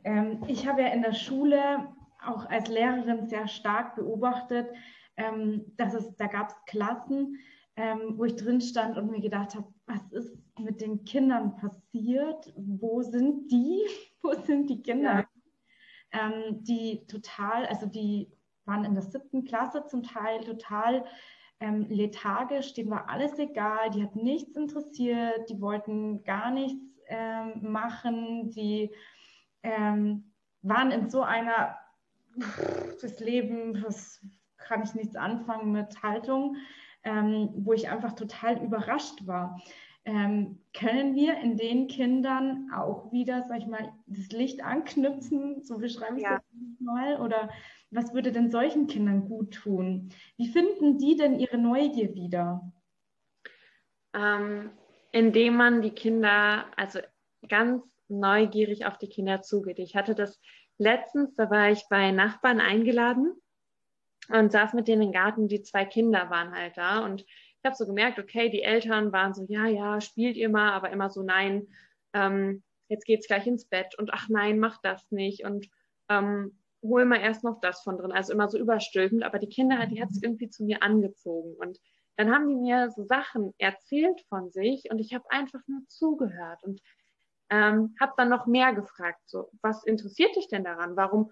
ähm, 0.04 0.42
ich 0.46 0.66
habe 0.66 0.82
ja 0.82 0.88
in 0.88 1.02
der 1.02 1.12
Schule 1.12 1.88
auch 2.24 2.48
als 2.48 2.68
Lehrerin 2.68 3.28
sehr 3.28 3.46
stark 3.48 3.96
beobachtet, 3.96 4.68
ähm, 5.16 5.64
dass 5.76 5.92
es, 5.92 6.16
da 6.16 6.28
gab 6.28 6.48
es 6.48 6.56
Klassen, 6.66 7.38
ähm, 7.76 8.14
wo 8.16 8.24
ich 8.24 8.36
drin 8.36 8.60
stand 8.60 8.96
und 8.96 9.10
mir 9.10 9.20
gedacht 9.20 9.54
habe, 9.54 9.66
was 9.86 10.00
ist 10.12 10.38
mit 10.58 10.80
den 10.80 11.04
Kindern 11.04 11.56
passiert? 11.56 12.52
Wo 12.56 13.02
sind 13.02 13.50
die? 13.50 13.82
wo 14.22 14.32
sind 14.32 14.70
die 14.70 14.82
Kinder? 14.82 15.25
Ähm, 16.16 16.62
die 16.62 17.06
total, 17.06 17.66
also 17.66 17.86
die 17.86 18.30
waren 18.64 18.84
in 18.84 18.94
der 18.94 19.02
siebten 19.02 19.44
Klasse 19.44 19.84
zum 19.86 20.02
Teil 20.02 20.42
total 20.44 21.04
ähm, 21.60 21.86
lethargisch, 21.88 22.74
denen 22.74 22.90
war 22.90 23.08
alles 23.08 23.38
egal, 23.38 23.90
die 23.90 24.02
hat 24.02 24.16
nichts 24.16 24.56
interessiert, 24.56 25.48
die 25.48 25.60
wollten 25.60 26.22
gar 26.24 26.50
nichts 26.50 26.84
ähm, 27.08 27.70
machen, 27.70 28.50
die 28.50 28.92
ähm, 29.62 30.32
waren 30.62 30.90
in 30.90 31.08
so 31.08 31.22
einer, 31.22 31.76
das 33.00 33.20
Leben, 33.20 33.82
das 33.82 34.20
kann 34.58 34.82
ich 34.82 34.94
nichts 34.94 35.16
anfangen 35.16 35.72
mit 35.72 36.02
Haltung, 36.02 36.56
ähm, 37.04 37.50
wo 37.56 37.72
ich 37.72 37.88
einfach 37.88 38.14
total 38.14 38.62
überrascht 38.62 39.26
war 39.26 39.60
ähm, 40.06 40.60
können 40.72 41.16
wir 41.16 41.36
in 41.40 41.56
den 41.56 41.88
Kindern 41.88 42.70
auch 42.72 43.10
wieder, 43.10 43.42
sag 43.42 43.58
ich 43.58 43.66
mal, 43.66 43.92
das 44.06 44.28
Licht 44.28 44.62
anknüpfen, 44.62 45.64
so 45.64 45.78
beschreibe 45.78 46.16
ich 46.16 46.22
ja. 46.22 46.36
das 46.36 46.44
mal, 46.78 47.20
oder 47.20 47.50
was 47.90 48.14
würde 48.14 48.30
denn 48.30 48.50
solchen 48.50 48.86
Kindern 48.86 49.28
gut 49.28 49.54
tun? 49.54 50.10
Wie 50.36 50.46
finden 50.46 50.98
die 50.98 51.16
denn 51.16 51.40
ihre 51.40 51.58
Neugier 51.58 52.14
wieder? 52.14 52.72
Ähm, 54.14 54.70
indem 55.10 55.56
man 55.56 55.82
die 55.82 55.90
Kinder, 55.90 56.66
also 56.76 57.00
ganz 57.48 57.82
neugierig 58.08 58.86
auf 58.86 58.98
die 58.98 59.08
Kinder 59.08 59.42
zugeht. 59.42 59.80
Ich 59.80 59.96
hatte 59.96 60.14
das 60.14 60.40
letztens, 60.78 61.34
da 61.34 61.50
war 61.50 61.70
ich 61.70 61.82
bei 61.90 62.12
Nachbarn 62.12 62.60
eingeladen 62.60 63.34
und 64.28 64.52
saß 64.52 64.72
mit 64.74 64.86
denen 64.86 65.02
im 65.02 65.12
Garten, 65.12 65.48
die 65.48 65.62
zwei 65.62 65.84
Kinder 65.84 66.30
waren 66.30 66.54
halt 66.54 66.76
da 66.76 67.04
und 67.04 67.24
habe 67.66 67.76
so 67.76 67.86
gemerkt, 67.86 68.18
okay, 68.18 68.48
die 68.48 68.62
Eltern 68.62 69.12
waren 69.12 69.34
so, 69.34 69.44
ja, 69.48 69.66
ja, 69.66 70.00
spielt 70.00 70.36
ihr 70.36 70.48
mal, 70.48 70.72
aber 70.72 70.90
immer 70.90 71.10
so, 71.10 71.22
nein, 71.22 71.68
ähm, 72.14 72.62
jetzt 72.88 73.04
geht's 73.04 73.26
gleich 73.26 73.46
ins 73.46 73.66
Bett 73.66 73.94
und 73.98 74.12
ach 74.12 74.28
nein, 74.28 74.58
mach 74.58 74.80
das 74.80 75.10
nicht 75.10 75.44
und 75.44 75.68
ähm, 76.08 76.58
hol 76.82 77.04
mal 77.04 77.20
erst 77.20 77.44
noch 77.44 77.60
das 77.60 77.82
von 77.82 77.98
drin. 77.98 78.12
Also 78.12 78.32
immer 78.32 78.48
so 78.48 78.58
überstülpend, 78.58 79.24
aber 79.24 79.38
die 79.38 79.48
Kinder, 79.48 79.84
die 79.86 80.00
hat 80.00 80.10
es 80.10 80.22
irgendwie 80.22 80.48
zu 80.48 80.64
mir 80.64 80.82
angezogen. 80.82 81.54
Und 81.56 81.78
dann 82.16 82.32
haben 82.32 82.48
die 82.48 82.54
mir 82.54 82.90
so 82.90 83.04
Sachen 83.04 83.52
erzählt 83.58 84.20
von 84.28 84.50
sich 84.50 84.90
und 84.90 84.98
ich 84.98 85.14
habe 85.14 85.30
einfach 85.30 85.60
nur 85.66 85.82
zugehört 85.88 86.62
und 86.62 86.80
ähm, 87.50 87.94
habe 88.00 88.12
dann 88.16 88.28
noch 88.28 88.46
mehr 88.46 88.74
gefragt, 88.74 89.20
so, 89.26 89.50
was 89.62 89.84
interessiert 89.84 90.34
dich 90.36 90.48
denn 90.48 90.64
daran? 90.64 90.96
Warum 90.96 91.30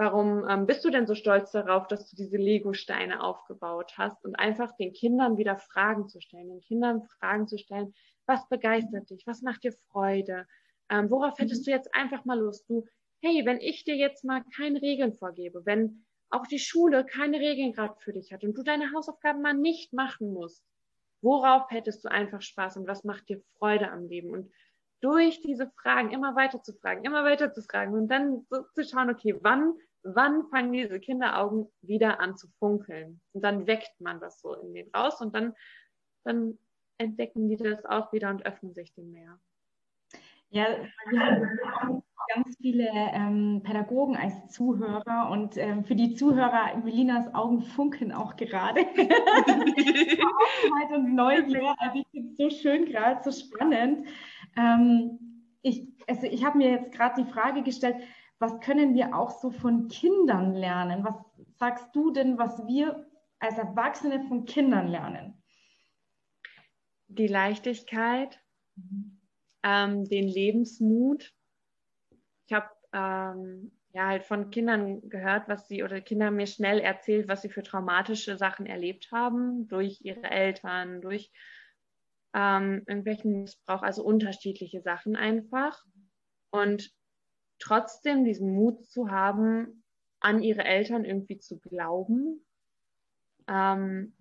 Warum 0.00 0.48
ähm, 0.48 0.64
bist 0.64 0.82
du 0.82 0.88
denn 0.88 1.06
so 1.06 1.14
stolz 1.14 1.50
darauf, 1.50 1.86
dass 1.86 2.08
du 2.08 2.16
diese 2.16 2.38
Lego-Steine 2.38 3.22
aufgebaut 3.22 3.98
hast? 3.98 4.24
Und 4.24 4.34
einfach 4.34 4.74
den 4.78 4.94
Kindern 4.94 5.36
wieder 5.36 5.58
Fragen 5.58 6.08
zu 6.08 6.22
stellen, 6.22 6.48
den 6.48 6.62
Kindern 6.62 7.02
Fragen 7.02 7.46
zu 7.46 7.58
stellen, 7.58 7.92
was 8.24 8.48
begeistert 8.48 9.10
dich, 9.10 9.26
was 9.26 9.42
macht 9.42 9.62
dir 9.62 9.72
Freude, 9.92 10.46
ähm, 10.88 11.10
worauf 11.10 11.38
hättest 11.38 11.62
mhm. 11.62 11.64
du 11.66 11.70
jetzt 11.72 11.94
einfach 11.94 12.24
mal 12.24 12.38
Lust? 12.38 12.64
Du 12.70 12.86
hey, 13.20 13.44
wenn 13.44 13.60
ich 13.60 13.84
dir 13.84 13.94
jetzt 13.94 14.24
mal 14.24 14.42
keine 14.56 14.80
Regeln 14.80 15.12
vorgebe, 15.12 15.66
wenn 15.66 16.06
auch 16.30 16.46
die 16.46 16.58
Schule 16.58 17.04
keine 17.04 17.38
Regeln 17.38 17.74
gerade 17.74 17.96
für 17.98 18.14
dich 18.14 18.32
hat 18.32 18.42
und 18.42 18.56
du 18.56 18.62
deine 18.62 18.94
Hausaufgaben 18.94 19.42
mal 19.42 19.52
nicht 19.52 19.92
machen 19.92 20.32
musst, 20.32 20.64
worauf 21.20 21.70
hättest 21.70 22.06
du 22.06 22.10
einfach 22.10 22.40
Spaß 22.40 22.78
und 22.78 22.86
was 22.86 23.04
macht 23.04 23.28
dir 23.28 23.42
Freude 23.58 23.90
am 23.90 24.06
Leben? 24.06 24.30
Und 24.30 24.50
durch 25.00 25.40
diese 25.42 25.70
Fragen 25.82 26.10
immer 26.10 26.36
weiter 26.36 26.62
zu 26.62 26.72
fragen, 26.72 27.04
immer 27.04 27.24
weiter 27.24 27.52
zu 27.52 27.62
fragen 27.62 27.94
und 27.94 28.08
dann 28.08 28.46
so 28.48 28.62
zu 28.74 28.84
schauen, 28.84 29.10
okay, 29.10 29.36
wann, 29.40 29.74
wann 30.02 30.46
fangen 30.48 30.72
diese 30.72 31.00
Kinderaugen 31.00 31.70
wieder 31.82 32.20
an 32.20 32.36
zu 32.36 32.48
funkeln? 32.58 33.20
Und 33.32 33.42
dann 33.42 33.66
weckt 33.66 34.00
man 34.00 34.20
das 34.20 34.40
so 34.40 34.54
in 34.54 34.74
den 34.74 34.90
raus 34.94 35.20
und 35.20 35.34
dann, 35.34 35.54
dann 36.24 36.58
entdecken 36.98 37.48
die 37.48 37.56
das 37.56 37.84
auch 37.84 38.12
wieder 38.12 38.30
und 38.30 38.44
öffnen 38.44 38.74
sich 38.74 38.92
dem 38.94 39.10
mehr. 39.10 39.38
Ja, 40.50 40.66
wir 41.10 41.20
haben 41.20 42.02
ganz 42.34 42.56
viele 42.60 42.88
ähm, 43.12 43.62
Pädagogen 43.64 44.16
als 44.16 44.48
Zuhörer 44.48 45.30
und 45.30 45.56
ähm, 45.56 45.84
für 45.84 45.94
die 45.94 46.14
Zuhörer, 46.16 46.76
Melinas 46.84 47.32
Augen 47.34 47.62
funkeln 47.62 48.12
auch 48.12 48.34
gerade. 48.36 48.80
Offenheit 50.40 50.90
und 50.92 51.14
Neugier, 51.14 51.74
also 51.78 51.98
ich 52.00 52.06
finde 52.10 52.32
es 52.32 52.36
so 52.36 52.50
schön 52.50 52.86
gerade, 52.86 53.22
so 53.22 53.30
spannend. 53.30 54.08
Ähm, 54.56 55.18
ich 55.62 55.86
also 56.08 56.26
ich 56.26 56.44
habe 56.44 56.58
mir 56.58 56.70
jetzt 56.70 56.92
gerade 56.92 57.22
die 57.22 57.30
Frage 57.30 57.62
gestellt, 57.62 57.96
was 58.40 58.58
können 58.60 58.94
wir 58.94 59.14
auch 59.14 59.30
so 59.30 59.50
von 59.50 59.88
Kindern 59.88 60.54
lernen? 60.54 61.04
Was 61.04 61.14
sagst 61.58 61.94
du 61.94 62.10
denn, 62.10 62.38
was 62.38 62.66
wir 62.66 63.06
als 63.38 63.58
Erwachsene 63.58 64.26
von 64.28 64.46
Kindern 64.46 64.88
lernen? 64.88 65.42
Die 67.08 67.26
Leichtigkeit, 67.26 68.40
mhm. 68.76 69.20
ähm, 69.62 70.04
den 70.06 70.26
Lebensmut. 70.26 71.34
Ich 72.46 72.54
habe 72.54 72.70
ähm, 72.94 73.72
ja 73.92 74.06
halt 74.06 74.24
von 74.24 74.50
Kindern 74.50 75.06
gehört, 75.10 75.46
was 75.48 75.68
sie 75.68 75.82
oder 75.82 76.00
Kinder 76.00 76.26
haben 76.26 76.36
mir 76.36 76.46
schnell 76.46 76.80
erzählt, 76.80 77.28
was 77.28 77.42
sie 77.42 77.50
für 77.50 77.62
traumatische 77.62 78.38
Sachen 78.38 78.64
erlebt 78.64 79.12
haben 79.12 79.68
durch 79.68 80.00
ihre 80.00 80.30
Eltern, 80.30 81.02
durch 81.02 81.30
ähm, 82.32 82.84
irgendwelchen 82.86 83.42
Missbrauch, 83.42 83.82
also 83.82 84.02
unterschiedliche 84.02 84.80
Sachen 84.80 85.14
einfach. 85.14 85.84
Und 86.50 86.90
trotzdem 87.60 88.24
diesen 88.24 88.52
Mut 88.52 88.84
zu 88.86 89.10
haben, 89.10 89.84
an 90.18 90.42
ihre 90.42 90.64
Eltern 90.64 91.04
irgendwie 91.04 91.38
zu 91.38 91.58
glauben 91.58 92.44
ähm, 93.48 94.14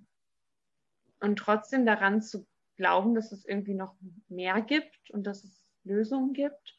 und 1.20 1.38
trotzdem 1.38 1.86
daran 1.86 2.22
zu 2.22 2.48
glauben, 2.78 3.16
dass 3.16 3.32
es 3.34 3.46
irgendwie 3.46 3.74
noch 3.74 3.96
mehr 4.30 4.62
gibt 4.62 5.12
und 5.12 5.24
dass 5.24 5.44
es 5.44 5.66
Lösungen 5.84 6.34
gibt 6.34 6.76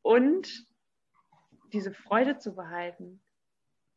und 0.00 0.66
diese 1.72 1.92
Freude 1.92 2.38
zu 2.38 2.54
behalten. 2.54 3.20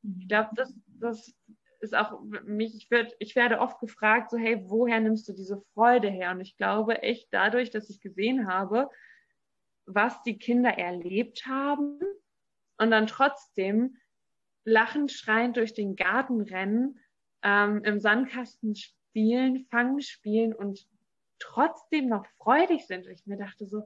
Ich 0.03 0.27
glaube, 0.27 0.49
das, 0.55 0.73
das 0.99 1.33
ist 1.79 1.95
auch 1.95 2.21
mich, 2.43 2.75
ich, 2.75 2.91
werd, 2.91 3.15
ich 3.19 3.35
werde 3.35 3.59
oft 3.59 3.79
gefragt, 3.79 4.31
so, 4.31 4.37
hey, 4.37 4.61
woher 4.67 4.99
nimmst 4.99 5.29
du 5.29 5.33
diese 5.33 5.61
Freude 5.73 6.09
her? 6.09 6.31
Und 6.31 6.41
ich 6.41 6.57
glaube 6.57 7.01
echt 7.01 7.29
dadurch, 7.31 7.69
dass 7.69 7.89
ich 7.89 8.01
gesehen 8.01 8.47
habe, 8.47 8.89
was 9.93 10.21
die 10.23 10.37
Kinder 10.37 10.77
erlebt 10.77 11.45
haben 11.45 11.99
und 12.77 12.91
dann 12.91 13.07
trotzdem 13.07 13.97
lachend, 14.63 15.11
schreiend 15.11 15.57
durch 15.57 15.73
den 15.73 15.95
Garten 15.95 16.41
rennen, 16.41 16.99
ähm, 17.43 17.83
im 17.83 17.99
Sandkasten 17.99 18.75
spielen, 18.75 19.65
fangen 19.69 20.01
spielen 20.01 20.53
und 20.53 20.87
trotzdem 21.39 22.07
noch 22.07 22.25
freudig 22.37 22.85
sind. 22.85 23.07
Ich 23.07 23.25
mir 23.25 23.37
dachte 23.37 23.65
so, 23.65 23.83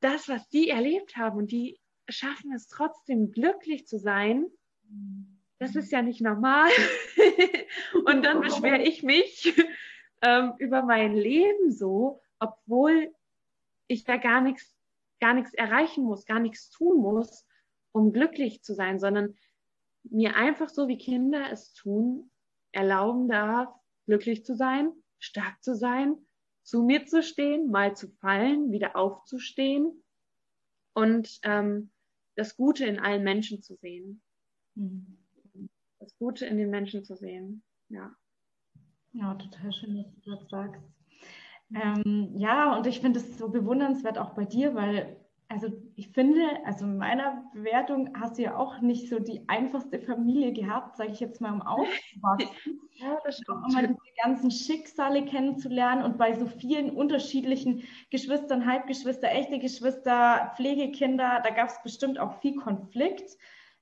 das, 0.00 0.28
was 0.28 0.48
die 0.48 0.68
erlebt 0.68 1.16
haben 1.16 1.38
und 1.38 1.52
die 1.52 1.80
schaffen 2.08 2.52
es 2.52 2.68
trotzdem 2.68 3.32
glücklich 3.32 3.86
zu 3.86 3.98
sein, 3.98 4.46
das 5.58 5.76
ist 5.76 5.92
ja 5.92 6.02
nicht 6.02 6.20
normal. 6.20 6.70
und 8.04 8.24
dann 8.24 8.40
beschwere 8.40 8.82
ich 8.82 9.02
mich 9.02 9.54
ähm, 10.22 10.54
über 10.58 10.82
mein 10.82 11.14
Leben 11.14 11.70
so, 11.70 12.20
obwohl 12.38 13.14
ich 13.92 14.04
da 14.04 14.16
gar 14.16 14.40
nichts, 14.40 14.76
gar 15.20 15.34
nichts 15.34 15.54
erreichen 15.54 16.04
muss, 16.04 16.26
gar 16.26 16.40
nichts 16.40 16.70
tun 16.70 17.00
muss, 17.00 17.46
um 17.92 18.12
glücklich 18.12 18.62
zu 18.62 18.74
sein, 18.74 18.98
sondern 18.98 19.34
mir 20.04 20.36
einfach 20.36 20.68
so 20.68 20.88
wie 20.88 20.98
Kinder 20.98 21.50
es 21.50 21.72
tun, 21.74 22.30
erlauben 22.72 23.28
darf, 23.28 23.72
glücklich 24.06 24.44
zu 24.44 24.54
sein, 24.54 24.92
stark 25.18 25.62
zu 25.62 25.76
sein, 25.76 26.16
zu 26.64 26.82
mir 26.82 27.06
zu 27.06 27.22
stehen, 27.22 27.70
mal 27.70 27.94
zu 27.96 28.08
fallen, 28.20 28.72
wieder 28.72 28.96
aufzustehen 28.96 30.02
und 30.94 31.38
ähm, 31.42 31.90
das 32.34 32.56
Gute 32.56 32.86
in 32.86 32.98
allen 32.98 33.22
Menschen 33.22 33.62
zu 33.62 33.76
sehen. 33.76 34.22
Mhm 34.74 35.18
das 36.02 36.16
Gute 36.18 36.46
in 36.46 36.58
den 36.58 36.70
Menschen 36.70 37.04
zu 37.04 37.16
sehen. 37.16 37.62
Ja. 37.88 38.14
Ja, 39.12 39.34
total 39.34 39.72
schön, 39.72 39.96
dass 39.96 40.12
du 40.14 40.30
das 40.30 40.48
sagst. 40.50 40.82
Ähm, 41.74 42.32
ja, 42.36 42.76
und 42.76 42.86
ich 42.86 43.00
finde 43.00 43.20
es 43.20 43.38
so 43.38 43.48
bewundernswert 43.48 44.18
auch 44.18 44.30
bei 44.30 44.44
dir, 44.44 44.74
weil, 44.74 45.16
also 45.48 45.68
ich 45.96 46.08
finde, 46.08 46.42
also 46.64 46.84
in 46.84 46.98
meiner 46.98 47.44
Bewertung 47.54 48.10
hast 48.18 48.38
du 48.38 48.42
ja 48.42 48.56
auch 48.56 48.80
nicht 48.80 49.08
so 49.08 49.18
die 49.18 49.48
einfachste 49.48 49.98
Familie 49.98 50.52
gehabt, 50.52 50.96
sage 50.96 51.12
ich 51.12 51.20
jetzt 51.20 51.40
mal 51.40 51.52
im 51.52 51.62
Aufwachsen. 51.62 52.80
ja, 52.92 53.18
das 53.24 53.36
stimmt. 53.38 53.64
Um 53.66 53.72
mal 53.72 53.86
diese 53.86 54.14
ganzen 54.22 54.50
Schicksale 54.50 55.24
kennenzulernen 55.24 56.04
und 56.04 56.18
bei 56.18 56.34
so 56.34 56.46
vielen 56.46 56.90
unterschiedlichen 56.90 57.84
Geschwistern, 58.10 58.66
Halbgeschwister, 58.66 59.30
echte 59.30 59.58
Geschwister, 59.58 60.52
Pflegekinder, 60.56 61.40
da 61.42 61.50
gab 61.50 61.68
es 61.68 61.82
bestimmt 61.82 62.18
auch 62.18 62.40
viel 62.40 62.56
Konflikt. 62.56 63.36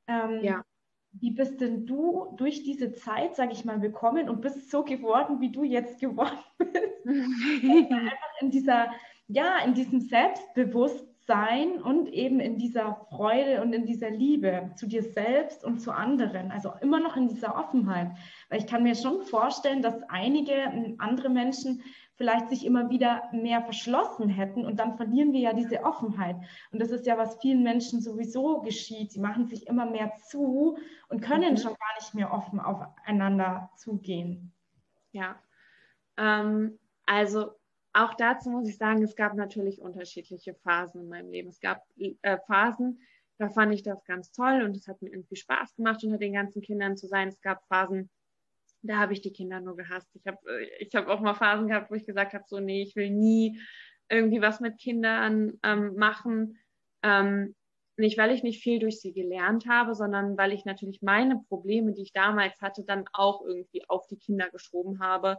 Ähm, 0.06 0.40
ja. 0.42 0.64
Wie 1.12 1.32
bist 1.32 1.60
denn 1.60 1.86
du 1.86 2.34
durch 2.36 2.62
diese 2.62 2.92
Zeit, 2.92 3.34
sage 3.34 3.52
ich 3.52 3.64
mal, 3.64 3.80
gekommen 3.80 4.28
und 4.28 4.40
bist 4.40 4.70
so 4.70 4.84
geworden, 4.84 5.40
wie 5.40 5.50
du 5.50 5.64
jetzt 5.64 6.00
geworden 6.00 6.38
bist? 6.58 6.76
einfach 7.04 8.40
in 8.40 8.50
dieser, 8.50 8.90
ja, 9.26 9.58
in 9.64 9.74
diesem 9.74 10.00
Selbstbewusstsein 10.00 11.82
und 11.82 12.08
eben 12.08 12.38
in 12.38 12.58
dieser 12.58 13.06
Freude 13.08 13.60
und 13.62 13.72
in 13.72 13.86
dieser 13.86 14.10
Liebe 14.10 14.70
zu 14.76 14.86
dir 14.86 15.02
selbst 15.02 15.64
und 15.64 15.80
zu 15.80 15.90
anderen. 15.90 16.52
Also 16.52 16.72
immer 16.80 17.00
noch 17.00 17.16
in 17.16 17.28
dieser 17.28 17.56
Offenheit. 17.56 18.12
Weil 18.48 18.60
ich 18.60 18.66
kann 18.66 18.84
mir 18.84 18.94
schon 18.94 19.22
vorstellen, 19.22 19.82
dass 19.82 20.02
einige 20.08 20.96
andere 20.98 21.28
Menschen 21.28 21.82
vielleicht 22.20 22.50
sich 22.50 22.66
immer 22.66 22.90
wieder 22.90 23.22
mehr 23.32 23.62
verschlossen 23.62 24.28
hätten 24.28 24.66
und 24.66 24.76
dann 24.78 24.98
verlieren 24.98 25.32
wir 25.32 25.40
ja 25.40 25.54
diese 25.54 25.84
Offenheit. 25.84 26.36
Und 26.70 26.78
das 26.82 26.90
ist 26.90 27.06
ja, 27.06 27.16
was 27.16 27.40
vielen 27.40 27.62
Menschen 27.62 28.02
sowieso 28.02 28.60
geschieht. 28.60 29.10
Sie 29.10 29.20
machen 29.20 29.46
sich 29.46 29.66
immer 29.66 29.86
mehr 29.86 30.12
zu 30.28 30.76
und 31.08 31.22
können 31.22 31.52
mhm. 31.52 31.56
schon 31.56 31.72
gar 31.72 31.94
nicht 31.98 32.14
mehr 32.14 32.30
offen 32.30 32.60
aufeinander 32.60 33.70
zugehen. 33.74 34.52
Ja, 35.12 35.42
ähm, 36.18 36.78
also 37.06 37.52
auch 37.94 38.12
dazu 38.12 38.50
muss 38.50 38.68
ich 38.68 38.76
sagen, 38.76 39.02
es 39.02 39.16
gab 39.16 39.34
natürlich 39.34 39.80
unterschiedliche 39.80 40.52
Phasen 40.52 41.00
in 41.00 41.08
meinem 41.08 41.30
Leben. 41.30 41.48
Es 41.48 41.58
gab 41.58 41.82
äh, 41.96 42.36
Phasen, 42.46 43.00
da 43.38 43.48
fand 43.48 43.72
ich 43.72 43.82
das 43.82 44.04
ganz 44.04 44.30
toll 44.30 44.60
und 44.62 44.76
es 44.76 44.86
hat 44.88 45.00
mir 45.00 45.08
irgendwie 45.08 45.36
Spaß 45.36 45.74
gemacht, 45.74 46.04
unter 46.04 46.18
den 46.18 46.34
ganzen 46.34 46.60
Kindern 46.60 46.98
zu 46.98 47.06
sein. 47.06 47.28
Es 47.28 47.40
gab 47.40 47.66
Phasen, 47.68 48.10
da 48.82 48.98
habe 48.98 49.12
ich 49.12 49.20
die 49.20 49.32
Kinder 49.32 49.60
nur 49.60 49.76
gehasst. 49.76 50.08
Ich 50.14 50.26
habe 50.26 50.38
äh, 50.48 50.84
ich 50.84 50.94
hab 50.94 51.08
auch 51.08 51.20
mal 51.20 51.34
Phasen 51.34 51.68
gehabt, 51.68 51.90
wo 51.90 51.94
ich 51.94 52.06
gesagt 52.06 52.34
habe, 52.34 52.44
so, 52.46 52.60
nee, 52.60 52.82
ich 52.82 52.96
will 52.96 53.10
nie 53.10 53.60
irgendwie 54.08 54.40
was 54.40 54.60
mit 54.60 54.78
Kindern 54.78 55.58
ähm, 55.62 55.94
machen. 55.96 56.58
Ähm, 57.02 57.54
nicht, 57.96 58.18
weil 58.18 58.32
ich 58.32 58.42
nicht 58.42 58.62
viel 58.62 58.78
durch 58.78 59.00
sie 59.00 59.12
gelernt 59.12 59.66
habe, 59.68 59.94
sondern 59.94 60.36
weil 60.36 60.52
ich 60.52 60.64
natürlich 60.64 61.02
meine 61.02 61.42
Probleme, 61.48 61.92
die 61.92 62.02
ich 62.02 62.12
damals 62.12 62.60
hatte, 62.60 62.82
dann 62.84 63.04
auch 63.12 63.44
irgendwie 63.44 63.86
auf 63.88 64.06
die 64.06 64.16
Kinder 64.16 64.48
geschoben 64.50 65.00
habe, 65.00 65.38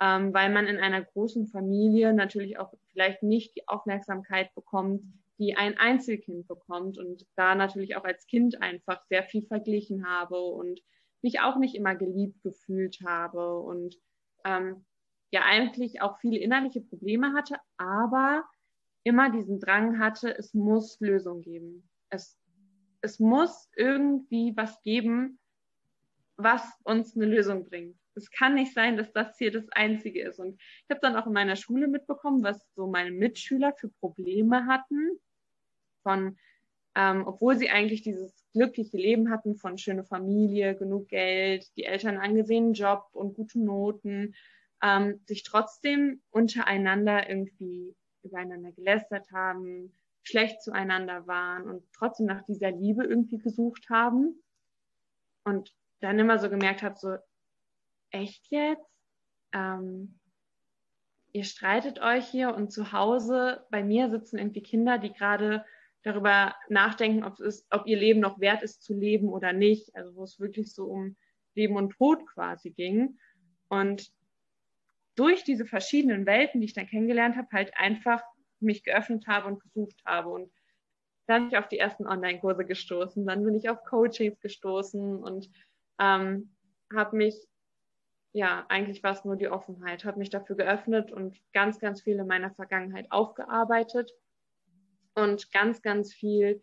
ähm, 0.00 0.34
weil 0.34 0.50
man 0.50 0.66
in 0.66 0.78
einer 0.78 1.02
großen 1.02 1.46
Familie 1.46 2.12
natürlich 2.12 2.58
auch 2.58 2.74
vielleicht 2.90 3.22
nicht 3.22 3.56
die 3.56 3.68
Aufmerksamkeit 3.68 4.52
bekommt, 4.54 5.04
die 5.38 5.56
ein 5.56 5.78
Einzelkind 5.78 6.46
bekommt 6.48 6.98
und 6.98 7.24
da 7.36 7.54
natürlich 7.54 7.96
auch 7.96 8.04
als 8.04 8.26
Kind 8.26 8.60
einfach 8.60 9.02
sehr 9.08 9.22
viel 9.22 9.42
verglichen 9.42 10.06
habe 10.06 10.40
und 10.40 10.80
mich 11.22 11.40
auch 11.40 11.56
nicht 11.56 11.74
immer 11.74 11.94
geliebt 11.94 12.42
gefühlt 12.42 12.98
habe 13.04 13.58
und 13.60 13.96
ähm, 14.44 14.84
ja 15.30 15.42
eigentlich 15.44 16.00
auch 16.02 16.18
viele 16.18 16.38
innerliche 16.38 16.80
Probleme 16.80 17.32
hatte, 17.32 17.56
aber 17.76 18.44
immer 19.04 19.30
diesen 19.30 19.58
Drang 19.58 19.98
hatte, 19.98 20.36
es 20.36 20.54
muss 20.54 21.00
Lösung 21.00 21.42
geben. 21.42 21.88
Es, 22.10 22.38
es 23.00 23.18
muss 23.18 23.68
irgendwie 23.76 24.52
was 24.56 24.80
geben, 24.82 25.38
was 26.36 26.62
uns 26.84 27.16
eine 27.16 27.26
Lösung 27.26 27.64
bringt. 27.68 27.96
Es 28.14 28.30
kann 28.30 28.54
nicht 28.54 28.74
sein, 28.74 28.96
dass 28.96 29.12
das 29.12 29.38
hier 29.38 29.50
das 29.50 29.68
Einzige 29.70 30.22
ist. 30.22 30.38
Und 30.38 30.60
ich 30.60 30.90
habe 30.90 31.00
dann 31.00 31.16
auch 31.16 31.26
in 31.26 31.32
meiner 31.32 31.56
Schule 31.56 31.88
mitbekommen, 31.88 32.42
was 32.42 32.66
so 32.74 32.86
meine 32.86 33.10
Mitschüler 33.10 33.72
für 33.72 33.88
Probleme 33.88 34.66
hatten, 34.66 35.18
von 36.02 36.36
ähm, 36.94 37.26
obwohl 37.26 37.56
sie 37.56 37.70
eigentlich 37.70 38.02
dieses 38.02 38.34
glückliche 38.52 38.96
Leben 38.96 39.30
hatten 39.30 39.56
von 39.56 39.78
schöne 39.78 40.04
Familie, 40.04 40.76
genug 40.76 41.08
Geld, 41.08 41.70
die 41.76 41.84
Eltern 41.84 42.18
angesehenen 42.18 42.74
Job 42.74 43.08
und 43.12 43.34
gute 43.34 43.58
Noten, 43.60 44.34
ähm, 44.82 45.20
sich 45.26 45.42
trotzdem 45.42 46.20
untereinander 46.30 47.28
irgendwie 47.28 47.94
übereinander 48.22 48.72
gelästert 48.72 49.30
haben, 49.32 49.92
schlecht 50.22 50.62
zueinander 50.62 51.26
waren 51.26 51.68
und 51.68 51.82
trotzdem 51.92 52.26
nach 52.26 52.44
dieser 52.44 52.70
Liebe 52.70 53.04
irgendwie 53.04 53.38
gesucht 53.38 53.88
haben. 53.90 54.42
Und 55.44 55.74
dann 56.00 56.18
immer 56.18 56.38
so 56.38 56.48
gemerkt 56.48 56.82
habe, 56.82 56.96
so, 56.96 57.16
echt 58.10 58.46
jetzt? 58.50 58.86
Ähm, 59.52 60.18
ihr 61.32 61.44
streitet 61.44 62.00
euch 62.00 62.26
hier 62.26 62.54
und 62.54 62.72
zu 62.72 62.92
Hause 62.92 63.66
bei 63.70 63.82
mir 63.82 64.10
sitzen 64.10 64.38
irgendwie 64.38 64.62
Kinder, 64.62 64.98
die 64.98 65.12
gerade 65.12 65.64
darüber 66.02 66.54
nachdenken, 66.68 67.24
ob, 67.24 67.38
es, 67.40 67.66
ob 67.70 67.86
ihr 67.86 67.96
Leben 67.96 68.20
noch 68.20 68.40
wert 68.40 68.62
ist 68.62 68.82
zu 68.82 68.94
leben 68.94 69.28
oder 69.28 69.52
nicht. 69.52 69.94
Also 69.94 70.14
wo 70.16 70.24
es 70.24 70.40
wirklich 70.40 70.72
so 70.72 70.84
um 70.86 71.16
Leben 71.54 71.76
und 71.76 71.90
Tod 71.90 72.26
quasi 72.26 72.70
ging. 72.70 73.18
Und 73.68 74.12
durch 75.14 75.44
diese 75.44 75.66
verschiedenen 75.66 76.26
Welten, 76.26 76.60
die 76.60 76.66
ich 76.66 76.74
dann 76.74 76.86
kennengelernt 76.86 77.36
habe, 77.36 77.48
halt 77.52 77.72
einfach 77.76 78.22
mich 78.60 78.84
geöffnet 78.84 79.26
habe 79.26 79.48
und 79.48 79.62
gesucht 79.62 80.00
habe. 80.04 80.30
Und 80.30 80.50
dann 81.26 81.42
bin 81.42 81.52
ich 81.52 81.58
auf 81.58 81.68
die 81.68 81.78
ersten 81.78 82.06
Online-Kurse 82.06 82.64
gestoßen, 82.64 83.26
dann 83.26 83.44
bin 83.44 83.54
ich 83.54 83.68
auf 83.68 83.84
Coachings 83.84 84.40
gestoßen 84.40 85.16
und 85.22 85.50
ähm, 85.98 86.54
habe 86.94 87.16
mich, 87.16 87.36
ja, 88.32 88.64
eigentlich 88.68 89.02
war 89.02 89.12
es 89.12 89.24
nur 89.24 89.36
die 89.36 89.48
Offenheit, 89.48 90.04
habe 90.04 90.18
mich 90.18 90.30
dafür 90.30 90.56
geöffnet 90.56 91.12
und 91.12 91.38
ganz, 91.52 91.78
ganz 91.78 92.02
viel 92.02 92.18
in 92.18 92.26
meiner 92.26 92.50
Vergangenheit 92.50 93.06
aufgearbeitet 93.10 94.12
und 95.14 95.50
ganz, 95.52 95.82
ganz 95.82 96.12
viel 96.12 96.62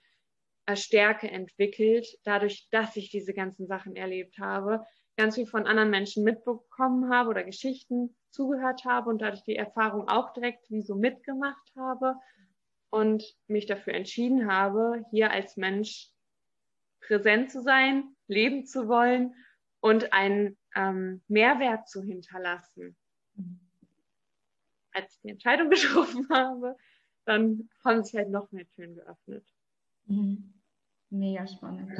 äh, 0.65 0.75
Stärke 0.75 1.29
entwickelt, 1.29 2.07
dadurch, 2.23 2.67
dass 2.71 2.95
ich 2.95 3.09
diese 3.09 3.33
ganzen 3.33 3.67
Sachen 3.67 3.95
erlebt 3.95 4.37
habe, 4.39 4.85
ganz 5.17 5.35
viel 5.35 5.47
von 5.47 5.67
anderen 5.67 5.89
Menschen 5.89 6.23
mitbekommen 6.23 7.11
habe 7.13 7.29
oder 7.29 7.43
Geschichten 7.43 8.15
zugehört 8.29 8.85
habe 8.85 9.09
und 9.09 9.21
dadurch 9.21 9.43
die 9.43 9.55
Erfahrung 9.55 10.07
auch 10.07 10.33
direkt 10.33 10.69
wie 10.69 10.81
so 10.81 10.95
mitgemacht 10.95 11.73
habe 11.75 12.15
und 12.89 13.23
mich 13.47 13.65
dafür 13.65 13.93
entschieden 13.93 14.51
habe, 14.51 15.03
hier 15.11 15.31
als 15.31 15.57
Mensch 15.57 16.09
präsent 17.01 17.51
zu 17.51 17.61
sein, 17.61 18.15
leben 18.27 18.65
zu 18.65 18.87
wollen 18.87 19.33
und 19.79 20.13
einen 20.13 20.57
ähm, 20.75 21.21
Mehrwert 21.27 21.87
zu 21.87 22.01
hinterlassen. 22.03 22.95
Als 24.91 25.15
ich 25.15 25.21
die 25.21 25.29
Entscheidung 25.29 25.69
getroffen 25.69 26.27
habe, 26.31 26.77
dann 27.25 27.69
haben 27.83 28.03
sich 28.03 28.15
halt 28.15 28.29
noch 28.29 28.51
mehr 28.51 28.67
Türen 28.75 28.95
geöffnet. 28.95 29.45
Mhm. 30.05 30.53
Mega 31.09 31.47
spannend. 31.47 31.91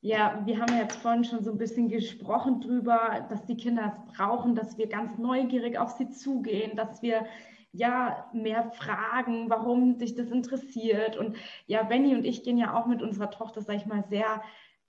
Ja, 0.00 0.42
wir 0.44 0.58
haben 0.58 0.76
jetzt 0.76 0.96
vorhin 0.96 1.24
schon 1.24 1.42
so 1.42 1.50
ein 1.50 1.58
bisschen 1.58 1.88
gesprochen 1.88 2.60
drüber, 2.60 3.26
dass 3.30 3.46
die 3.46 3.56
Kinder 3.56 3.94
es 3.96 4.16
brauchen, 4.16 4.54
dass 4.54 4.76
wir 4.76 4.88
ganz 4.88 5.16
neugierig 5.18 5.78
auf 5.78 5.92
sie 5.92 6.10
zugehen, 6.10 6.76
dass 6.76 7.00
wir 7.00 7.24
ja 7.72 8.28
mehr 8.32 8.70
fragen, 8.72 9.48
warum 9.50 9.98
dich 9.98 10.14
das 10.14 10.30
interessiert. 10.30 11.16
Und 11.16 11.36
ja, 11.66 11.82
Benny 11.82 12.14
und 12.14 12.24
ich 12.24 12.42
gehen 12.42 12.58
ja 12.58 12.74
auch 12.78 12.86
mit 12.86 13.02
unserer 13.02 13.30
Tochter, 13.30 13.62
sag 13.62 13.76
ich 13.76 13.86
mal, 13.86 14.04
sehr 14.10 14.42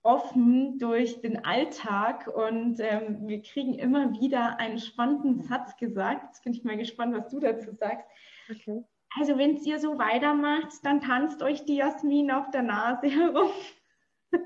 offen 0.04 0.78
durch 0.78 1.22
den 1.22 1.46
Alltag 1.46 2.28
und 2.28 2.80
ähm, 2.80 3.28
wir 3.28 3.42
kriegen 3.42 3.74
immer 3.74 4.14
wieder 4.20 4.60
einen 4.60 4.78
spannenden 4.78 5.42
Satz 5.42 5.78
gesagt. 5.78 6.26
Jetzt 6.26 6.44
bin 6.44 6.54
ich 6.54 6.64
mal 6.64 6.78
gespannt, 6.78 7.16
was 7.16 7.32
du 7.32 7.40
dazu 7.40 7.72
sagst. 7.72 8.06
Okay. 8.52 8.84
Also 9.18 9.38
wenn 9.38 9.56
ihr 9.58 9.80
so 9.80 9.98
weitermacht, 9.98 10.84
dann 10.84 11.02
tanzt 11.02 11.42
euch 11.42 11.66
die 11.66 11.78
Jasmin 11.78 12.32
auf 12.32 12.52
der 12.52 12.64
Nase 12.64 13.08
herum. 13.10 13.52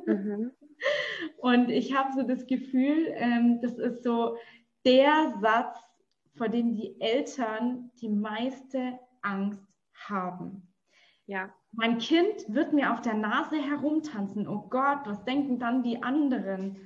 Mhm. 0.06 0.52
Und 1.38 1.70
ich 1.70 1.96
habe 1.96 2.14
so 2.14 2.24
das 2.24 2.46
Gefühl, 2.46 3.08
ähm, 3.16 3.60
das 3.62 3.78
ist 3.78 4.04
so 4.04 4.38
der 4.86 5.34
Satz, 5.42 5.78
vor 6.36 6.50
dem 6.50 6.76
die 6.76 7.00
Eltern 7.02 7.92
die 8.02 8.10
meiste 8.10 9.00
Angst 9.22 9.68
haben. 9.94 10.74
Ja. 11.26 11.54
Mein 11.72 11.98
Kind 11.98 12.46
wird 12.48 12.74
mir 12.74 12.94
auf 12.94 13.02
der 13.02 13.14
Nase 13.14 13.58
herumtanzen. 13.58 14.48
Oh 14.48 14.68
Gott, 14.70 15.00
was 15.06 15.24
denken 15.26 15.60
dann 15.60 15.84
die 15.84 16.02
anderen? 16.02 16.78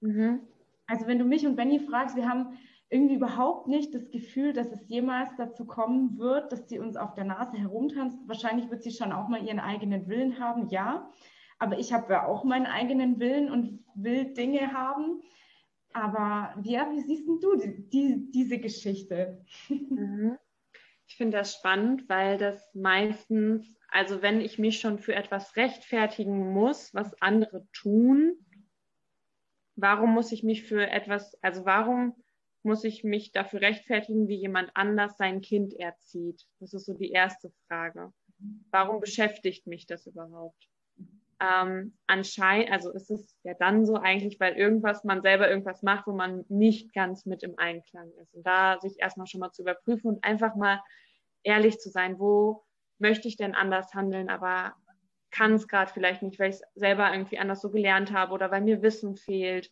Mhm. 0.00 0.40
Also 0.86 1.06
wenn 1.06 1.18
du 1.18 1.24
mich 1.24 1.46
und 1.46 1.56
Benny 1.56 1.80
fragst, 1.80 2.16
wir 2.16 2.28
haben 2.28 2.58
irgendwie 2.94 3.16
überhaupt 3.16 3.66
nicht 3.66 3.92
das 3.92 4.08
Gefühl, 4.12 4.52
dass 4.52 4.70
es 4.70 4.86
jemals 4.86 5.34
dazu 5.36 5.66
kommen 5.66 6.16
wird, 6.16 6.52
dass 6.52 6.68
sie 6.68 6.78
uns 6.78 6.96
auf 6.96 7.14
der 7.14 7.24
Nase 7.24 7.56
herumtanzt. 7.56 8.16
Wahrscheinlich 8.28 8.70
wird 8.70 8.84
sie 8.84 8.92
schon 8.92 9.10
auch 9.10 9.26
mal 9.26 9.44
ihren 9.44 9.58
eigenen 9.58 10.06
Willen 10.06 10.38
haben, 10.38 10.68
ja. 10.68 11.10
Aber 11.58 11.76
ich 11.76 11.92
habe 11.92 12.12
ja 12.12 12.24
auch 12.24 12.44
meinen 12.44 12.66
eigenen 12.66 13.18
Willen 13.18 13.50
und 13.50 13.84
will 13.96 14.32
Dinge 14.34 14.72
haben. 14.72 15.22
Aber 15.92 16.54
ja, 16.62 16.88
wie 16.92 17.00
siehst 17.00 17.26
du 17.26 17.56
die, 17.56 17.88
die, 17.88 18.30
diese 18.30 18.58
Geschichte? 18.58 19.44
Mhm. 19.68 20.38
Ich 21.06 21.16
finde 21.16 21.38
das 21.38 21.54
spannend, 21.54 22.08
weil 22.08 22.38
das 22.38 22.74
meistens, 22.74 23.76
also 23.88 24.22
wenn 24.22 24.40
ich 24.40 24.58
mich 24.58 24.78
schon 24.78 25.00
für 25.00 25.14
etwas 25.14 25.56
rechtfertigen 25.56 26.52
muss, 26.52 26.94
was 26.94 27.20
andere 27.20 27.66
tun, 27.72 28.36
warum 29.74 30.14
muss 30.14 30.30
ich 30.30 30.44
mich 30.44 30.62
für 30.62 30.88
etwas, 30.88 31.36
also 31.42 31.64
warum 31.64 32.14
muss 32.64 32.84
ich 32.84 33.04
mich 33.04 33.32
dafür 33.32 33.60
rechtfertigen, 33.60 34.28
wie 34.28 34.36
jemand 34.36 34.70
anders 34.74 35.16
sein 35.16 35.40
Kind 35.40 35.74
erzieht? 35.74 36.46
Das 36.60 36.74
ist 36.74 36.86
so 36.86 36.94
die 36.94 37.10
erste 37.10 37.50
Frage. 37.68 38.12
Warum 38.70 39.00
beschäftigt 39.00 39.66
mich 39.66 39.86
das 39.86 40.06
überhaupt? 40.06 40.68
ähm, 41.40 41.96
anscheinend, 42.06 42.70
also 42.70 42.90
ist 42.92 43.10
es 43.10 43.36
ja 43.42 43.54
dann 43.54 43.84
so 43.84 43.96
eigentlich, 43.96 44.38
weil 44.40 44.54
irgendwas, 44.54 45.04
man 45.04 45.22
selber 45.22 45.48
irgendwas 45.48 45.82
macht, 45.82 46.06
wo 46.06 46.12
man 46.12 46.44
nicht 46.48 46.92
ganz 46.92 47.26
mit 47.26 47.42
im 47.42 47.58
Einklang 47.58 48.10
ist. 48.22 48.34
Und 48.34 48.46
da 48.46 48.78
sich 48.80 49.00
erstmal 49.00 49.26
schon 49.26 49.40
mal 49.40 49.50
zu 49.50 49.62
überprüfen 49.62 50.08
und 50.08 50.24
einfach 50.24 50.54
mal 50.54 50.80
ehrlich 51.42 51.78
zu 51.78 51.90
sein, 51.90 52.18
wo 52.18 52.64
möchte 52.98 53.28
ich 53.28 53.36
denn 53.36 53.54
anders 53.54 53.92
handeln, 53.94 54.28
aber 54.28 54.74
kann 55.30 55.54
es 55.54 55.66
gerade 55.66 55.92
vielleicht 55.92 56.22
nicht, 56.22 56.38
weil 56.38 56.50
ich 56.50 56.56
es 56.56 56.62
selber 56.74 57.12
irgendwie 57.12 57.38
anders 57.38 57.60
so 57.60 57.70
gelernt 57.70 58.12
habe 58.12 58.32
oder 58.32 58.50
weil 58.50 58.60
mir 58.60 58.82
Wissen 58.82 59.16
fehlt. 59.16 59.70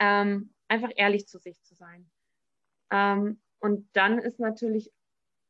Ähm, 0.00 0.52
einfach 0.68 0.90
ehrlich 0.96 1.26
zu 1.26 1.38
sich 1.38 1.60
zu 1.62 1.74
sein. 1.74 2.08
Ähm, 2.90 3.40
und 3.60 3.88
dann 3.94 4.18
ist 4.18 4.38
natürlich 4.38 4.92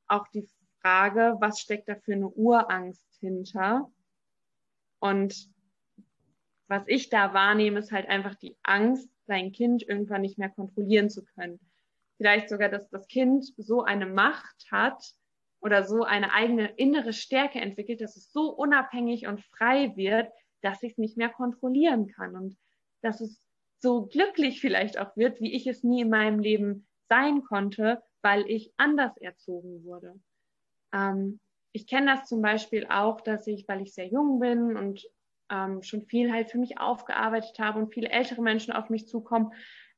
auch 0.07 0.29
die 0.29 0.48
Frage, 0.81 1.37
was 1.40 1.61
steckt 1.61 1.88
da 1.88 1.96
für 1.96 2.12
eine 2.12 2.29
Urangst 2.29 3.07
hinter? 3.20 3.90
Und 4.98 5.50
was 6.68 6.85
ich 6.87 7.11
da 7.11 7.35
wahrnehme, 7.35 7.79
ist 7.79 7.92
halt 7.92 8.09
einfach 8.09 8.35
die 8.35 8.57
Angst, 8.62 9.09
sein 9.26 9.52
Kind 9.52 9.83
irgendwann 9.83 10.22
nicht 10.22 10.38
mehr 10.38 10.50
kontrollieren 10.50 11.11
zu 11.11 11.24
können. 11.24 11.61
Vielleicht 12.16 12.48
sogar, 12.48 12.68
dass 12.68 12.88
das 12.88 13.07
Kind 13.09 13.52
so 13.57 13.83
eine 13.83 14.07
Macht 14.07 14.70
hat 14.70 15.14
oder 15.61 15.85
so 15.85 16.05
eine 16.05 16.33
eigene 16.33 16.68
innere 16.76 17.12
Stärke 17.12 17.61
entwickelt, 17.61 18.00
dass 18.00 18.16
es 18.16 18.33
so 18.33 18.50
unabhängig 18.50 19.26
und 19.26 19.44
frei 19.44 19.94
wird, 19.96 20.33
dass 20.62 20.83
ich 20.83 20.92
es 20.92 20.98
nicht 20.98 21.16
mehr 21.16 21.29
kontrollieren 21.29 22.07
kann 22.09 22.37
und 22.37 22.57
dass 23.02 23.20
es 23.20 23.40
so 23.79 24.07
glücklich 24.07 24.61
vielleicht 24.61 24.99
auch 24.99 25.17
wird, 25.17 25.41
wie 25.41 25.55
ich 25.55 25.67
es 25.67 25.83
nie 25.83 26.03
in 26.03 26.11
meinem 26.11 26.39
Leben 26.39 26.87
sein 27.09 27.43
konnte, 27.45 28.03
weil 28.23 28.49
ich 28.49 28.73
anders 28.77 29.17
erzogen 29.19 29.85
wurde. 29.85 30.19
Ähm, 30.93 31.41
ich 31.73 31.87
kenne 31.87 32.07
das 32.07 32.29
zum 32.29 32.41
Beispiel 32.41 32.87
auch, 32.87 33.21
dass 33.21 33.47
ich, 33.47 33.69
weil 33.69 33.83
ich 33.83 33.93
sehr 33.93 34.09
jung 34.09 34.41
bin 34.41 34.77
und 34.77 35.07
ähm, 35.51 35.83
schon 35.83 36.07
viel 36.07 36.33
halt 36.33 36.51
für 36.51 36.59
mich 36.59 36.79
aufgearbeitet 36.79 37.59
habe 37.59 37.79
und 37.79 37.93
viele 37.93 38.09
ältere 38.09 38.43
Menschen 38.43 38.73
auf 38.73 38.89
mich 38.89 39.07
zukommen, 39.07 39.53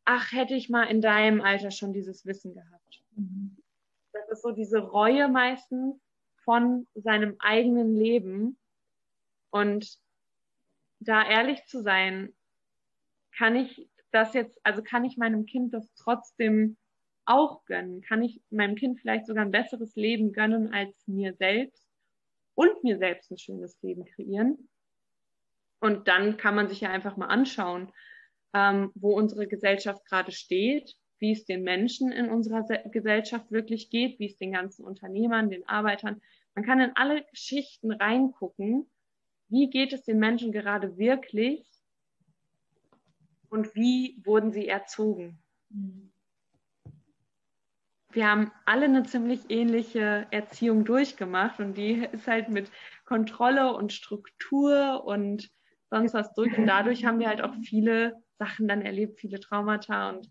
ach, 0.04 0.32
hätte 0.32 0.54
ich 0.54 0.68
mal 0.68 0.84
in 0.84 1.00
deinem 1.00 1.40
Alter 1.40 1.70
schon 1.70 1.92
dieses 1.92 2.26
Wissen 2.26 2.54
gehabt. 2.54 3.02
Mhm. 3.14 3.56
Das 4.12 4.28
ist 4.30 4.42
so 4.42 4.50
diese 4.50 4.78
Reue 4.78 5.28
meistens 5.28 5.96
von 6.44 6.86
seinem 6.94 7.36
eigenen 7.38 7.94
Leben. 7.94 8.58
Und 9.50 9.98
da 11.00 11.28
ehrlich 11.28 11.64
zu 11.66 11.82
sein, 11.82 12.34
kann 13.38 13.54
ich 13.54 13.88
das 14.10 14.34
jetzt, 14.34 14.58
also 14.64 14.82
kann 14.82 15.04
ich 15.04 15.16
meinem 15.16 15.46
Kind 15.46 15.72
das 15.72 15.88
trotzdem 15.94 16.76
auch 17.24 17.64
gönnen? 17.66 18.02
Kann 18.02 18.22
ich 18.22 18.42
meinem 18.50 18.74
Kind 18.74 19.00
vielleicht 19.00 19.26
sogar 19.26 19.44
ein 19.44 19.52
besseres 19.52 19.94
Leben 19.94 20.32
gönnen 20.32 20.72
als 20.72 21.06
mir 21.06 21.34
selbst 21.34 21.86
und 22.54 22.82
mir 22.82 22.98
selbst 22.98 23.30
ein 23.30 23.38
schönes 23.38 23.80
Leben 23.80 24.04
kreieren? 24.04 24.68
Und 25.80 26.08
dann 26.08 26.36
kann 26.36 26.56
man 26.56 26.68
sich 26.68 26.80
ja 26.80 26.90
einfach 26.90 27.16
mal 27.16 27.26
anschauen, 27.26 27.92
ähm, 28.54 28.90
wo 28.96 29.16
unsere 29.16 29.46
Gesellschaft 29.46 30.04
gerade 30.06 30.32
steht, 30.32 30.96
wie 31.20 31.32
es 31.32 31.44
den 31.44 31.62
Menschen 31.62 32.10
in 32.10 32.30
unserer 32.30 32.64
Gesellschaft 32.90 33.52
wirklich 33.52 33.90
geht, 33.90 34.18
wie 34.18 34.26
es 34.26 34.38
den 34.38 34.52
ganzen 34.52 34.84
Unternehmern, 34.84 35.50
den 35.50 35.68
Arbeitern. 35.68 36.20
Man 36.54 36.64
kann 36.64 36.80
in 36.80 36.92
alle 36.96 37.24
Schichten 37.32 37.92
reingucken, 37.92 38.90
wie 39.48 39.70
geht 39.70 39.92
es 39.92 40.02
den 40.02 40.18
Menschen 40.18 40.50
gerade 40.50 40.96
wirklich 40.98 41.77
und 43.50 43.74
wie 43.74 44.20
wurden 44.24 44.52
sie 44.52 44.68
erzogen. 44.68 45.38
Wir 48.10 48.30
haben 48.30 48.50
alle 48.64 48.86
eine 48.86 49.02
ziemlich 49.02 49.50
ähnliche 49.50 50.26
Erziehung 50.30 50.84
durchgemacht 50.84 51.60
und 51.60 51.74
die 51.74 52.06
ist 52.12 52.26
halt 52.26 52.48
mit 52.48 52.70
Kontrolle 53.04 53.74
und 53.74 53.92
Struktur 53.92 55.04
und 55.04 55.50
sonst 55.90 56.14
was 56.14 56.32
durch. 56.34 56.56
Und 56.56 56.66
dadurch 56.66 57.04
haben 57.04 57.18
wir 57.18 57.28
halt 57.28 57.42
auch 57.42 57.54
viele 57.62 58.22
Sachen 58.38 58.68
dann 58.68 58.82
erlebt, 58.82 59.20
viele 59.20 59.40
Traumata 59.40 60.10
und 60.10 60.30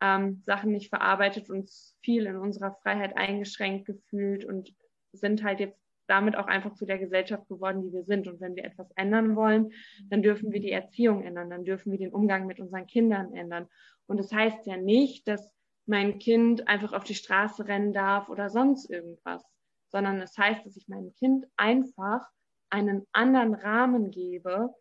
ähm, 0.00 0.42
Sachen 0.46 0.70
nicht 0.70 0.90
verarbeitet, 0.90 1.50
uns 1.50 1.96
viel 2.02 2.26
in 2.26 2.36
unserer 2.36 2.76
Freiheit 2.82 3.16
eingeschränkt 3.16 3.86
gefühlt 3.86 4.44
und 4.44 4.74
sind 5.12 5.42
halt 5.42 5.60
jetzt 5.60 5.87
damit 6.08 6.36
auch 6.36 6.46
einfach 6.46 6.74
zu 6.74 6.86
der 6.86 6.98
Gesellschaft 6.98 7.48
geworden, 7.48 7.82
die 7.82 7.92
wir 7.92 8.04
sind. 8.04 8.26
Und 8.26 8.40
wenn 8.40 8.56
wir 8.56 8.64
etwas 8.64 8.90
ändern 8.96 9.36
wollen, 9.36 9.72
dann 10.08 10.22
dürfen 10.22 10.52
wir 10.52 10.60
die 10.60 10.72
Erziehung 10.72 11.22
ändern, 11.22 11.50
dann 11.50 11.64
dürfen 11.64 11.92
wir 11.92 11.98
den 11.98 12.12
Umgang 12.12 12.46
mit 12.46 12.60
unseren 12.60 12.86
Kindern 12.86 13.32
ändern. 13.34 13.68
Und 14.06 14.18
das 14.18 14.32
heißt 14.32 14.66
ja 14.66 14.76
nicht, 14.76 15.28
dass 15.28 15.52
mein 15.86 16.18
Kind 16.18 16.66
einfach 16.66 16.92
auf 16.92 17.04
die 17.04 17.14
Straße 17.14 17.66
rennen 17.68 17.92
darf 17.92 18.28
oder 18.28 18.50
sonst 18.50 18.90
irgendwas, 18.90 19.42
sondern 19.88 20.20
es 20.20 20.36
heißt, 20.36 20.64
dass 20.66 20.76
ich 20.76 20.88
meinem 20.88 21.14
Kind 21.14 21.46
einfach 21.56 22.26
einen 22.70 23.06
anderen 23.12 23.54
Rahmen 23.54 24.10
gebe, 24.10 24.74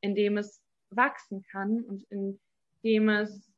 in 0.00 0.14
dem 0.14 0.36
es 0.36 0.62
wachsen 0.90 1.42
kann 1.42 1.82
und 1.82 2.04
in 2.10 2.40
dem 2.84 3.08
es 3.08 3.52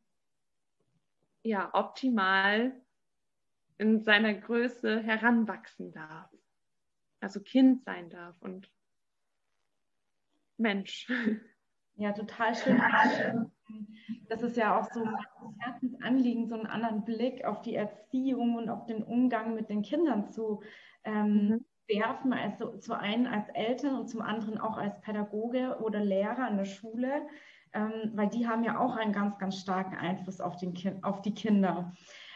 ja 1.43 1.71
optimal 1.73 2.73
in 3.79 4.03
seiner 4.03 4.35
Größe 4.35 5.03
heranwachsen 5.03 5.93
darf. 5.93 6.31
Also 7.25 7.41
Kind 7.41 7.83
sein 7.85 8.11
darf 8.11 8.41
und 8.43 8.71
Mensch. 10.59 11.09
Ja, 11.97 12.11
total 12.11 12.57
schön. 12.57 12.83
Das 14.29 14.43
ist 14.43 14.57
ja 14.57 14.77
auch 14.77 14.93
so 14.93 15.05
mein 15.05 15.55
Herzensanliegen, 15.61 16.49
so 16.49 16.57
einen 16.57 16.67
anderen 16.67 17.05
Blick 17.05 17.45
auf 17.45 17.63
die 17.63 17.77
Erziehung 17.77 18.57
und 18.57 18.69
auf 18.69 18.85
den 18.87 19.05
Umgang 19.05 19.55
mit 19.55 19.69
den 19.69 19.83
Kindern 19.83 20.29
zu 20.33 20.61
ähm, 21.05 21.47
mhm. 21.47 21.65
werfen. 21.87 22.33
Also 22.33 22.79
zu 22.79 22.99
einen 22.99 23.29
als 23.29 23.49
Eltern 23.51 23.95
und 23.95 24.09
zum 24.09 24.23
anderen 24.23 24.59
auch 24.59 24.77
als 24.77 25.01
Pädagoge 25.03 25.79
oder 25.81 26.01
Lehrer 26.01 26.49
an 26.49 26.57
der 26.57 26.65
Schule, 26.65 27.29
ähm, 27.73 28.11
weil 28.15 28.29
die 28.29 28.49
haben 28.49 28.65
ja 28.65 28.81
auch 28.81 28.97
einen 28.97 29.13
ganz, 29.13 29.39
ganz 29.39 29.61
starken 29.61 29.95
Einfluss 29.95 30.41
auf, 30.41 30.57
den 30.57 30.75
kind, 30.75 31.05
auf 31.05 31.23
die 31.23 31.35
Kinder. 31.35 31.93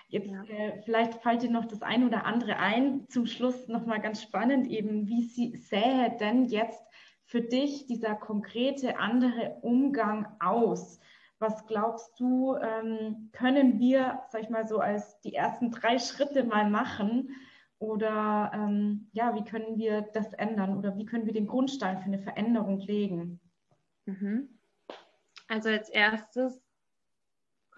Jetzt 0.09 0.31
ja. 0.31 0.43
äh, 0.45 0.81
vielleicht 0.83 1.15
fällt 1.23 1.43
dir 1.43 1.51
noch 1.51 1.67
das 1.67 1.83
eine 1.83 2.07
oder 2.07 2.25
andere 2.25 2.57
ein. 2.57 3.07
Zum 3.09 3.27
Schluss 3.27 3.69
nochmal 3.69 4.01
ganz 4.01 4.23
spannend 4.23 4.67
eben, 4.67 5.07
wie 5.07 5.23
sie, 5.23 5.57
sähe 5.57 6.17
denn 6.19 6.47
jetzt 6.47 6.83
für 7.25 7.43
dich 7.43 7.87
dieser 7.87 8.15
konkrete 8.15 8.99
andere 8.99 9.59
Umgang 9.61 10.27
aus? 10.41 10.99
Was 11.39 11.67
glaubst 11.67 12.19
du, 12.19 12.57
ähm, 12.57 13.29
können 13.33 13.79
wir, 13.79 14.23
sag 14.31 14.43
ich 14.43 14.49
mal 14.49 14.67
so, 14.67 14.81
als 14.81 15.21
die 15.21 15.35
ersten 15.35 15.71
drei 15.71 15.99
Schritte 15.99 16.43
mal 16.43 16.69
machen? 16.69 17.31
Oder 17.79 18.51
ähm, 18.55 19.09
ja, 19.13 19.35
wie 19.37 19.45
können 19.45 19.77
wir 19.77 20.03
das 20.15 20.33
ändern? 20.33 20.77
Oder 20.79 20.97
wie 20.97 21.05
können 21.05 21.27
wir 21.27 21.35
den 21.35 21.47
Grundstein 21.47 21.99
für 21.99 22.07
eine 22.07 22.19
Veränderung 22.19 22.79
legen? 22.81 23.41
Mhm. 24.07 24.59
Also 25.49 25.69
als 25.69 25.91
erstes 25.91 26.68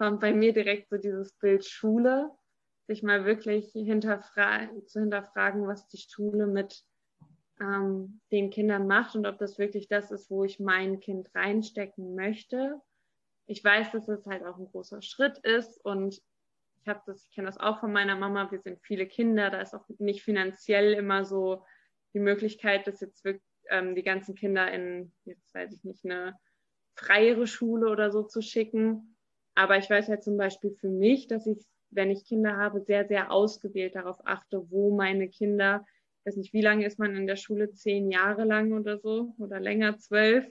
kommt 0.01 0.19
bei 0.19 0.33
mir 0.33 0.51
direkt 0.51 0.89
so 0.89 0.97
dieses 0.97 1.31
Bild 1.33 1.63
Schule, 1.63 2.31
sich 2.87 3.03
mal 3.03 3.23
wirklich 3.23 3.71
hinterfra 3.71 4.67
zu 4.87 4.99
hinterfragen, 4.99 5.67
was 5.67 5.87
die 5.89 5.99
Schule 5.99 6.47
mit 6.47 6.83
ähm, 7.59 8.19
den 8.31 8.49
Kindern 8.49 8.87
macht 8.87 9.15
und 9.15 9.27
ob 9.27 9.37
das 9.37 9.59
wirklich 9.59 9.87
das 9.89 10.09
ist, 10.09 10.31
wo 10.31 10.43
ich 10.43 10.59
mein 10.59 11.01
Kind 11.01 11.29
reinstecken 11.35 12.15
möchte. 12.15 12.81
Ich 13.45 13.63
weiß, 13.63 13.91
dass 13.91 14.07
es 14.07 14.25
halt 14.25 14.43
auch 14.43 14.57
ein 14.57 14.65
großer 14.65 15.03
Schritt 15.03 15.37
ist 15.37 15.77
und 15.85 16.19
ich 16.81 16.87
habe 16.87 17.03
das, 17.05 17.27
ich 17.29 17.35
kenne 17.35 17.45
das 17.45 17.59
auch 17.59 17.79
von 17.79 17.93
meiner 17.93 18.15
Mama. 18.15 18.49
Wir 18.49 18.59
sind 18.59 18.81
viele 18.81 19.05
Kinder, 19.05 19.51
da 19.51 19.61
ist 19.61 19.75
auch 19.75 19.87
nicht 19.99 20.23
finanziell 20.23 20.93
immer 20.93 21.25
so 21.25 21.63
die 22.15 22.19
Möglichkeit, 22.19 22.87
dass 22.87 23.01
jetzt 23.01 23.23
wirklich 23.23 23.45
ähm, 23.69 23.93
die 23.93 24.01
ganzen 24.01 24.33
Kinder 24.33 24.71
in, 24.71 25.13
jetzt 25.25 25.53
weiß 25.53 25.71
ich 25.73 25.83
nicht, 25.83 26.03
eine 26.05 26.39
freiere 26.95 27.45
Schule 27.45 27.91
oder 27.91 28.09
so 28.09 28.23
zu 28.23 28.41
schicken. 28.41 29.15
Aber 29.55 29.77
ich 29.77 29.89
weiß 29.89 30.07
halt 30.07 30.23
zum 30.23 30.37
Beispiel 30.37 30.71
für 30.71 30.89
mich, 30.89 31.27
dass 31.27 31.45
ich, 31.45 31.57
wenn 31.89 32.09
ich 32.09 32.25
Kinder 32.25 32.57
habe, 32.57 32.81
sehr, 32.81 33.07
sehr 33.07 33.31
ausgewählt 33.31 33.95
darauf 33.95 34.17
achte, 34.25 34.69
wo 34.69 34.95
meine 34.95 35.27
Kinder 35.27 35.85
ich 36.21 36.27
weiß 36.27 36.37
nicht, 36.37 36.53
wie 36.53 36.61
lange 36.61 36.85
ist 36.85 36.99
man 36.99 37.15
in 37.15 37.25
der 37.25 37.35
Schule? 37.35 37.73
Zehn 37.73 38.11
Jahre 38.11 38.43
lang 38.43 38.73
oder 38.73 38.99
so 38.99 39.33
oder 39.39 39.59
länger, 39.59 39.97
zwölf. 39.97 40.45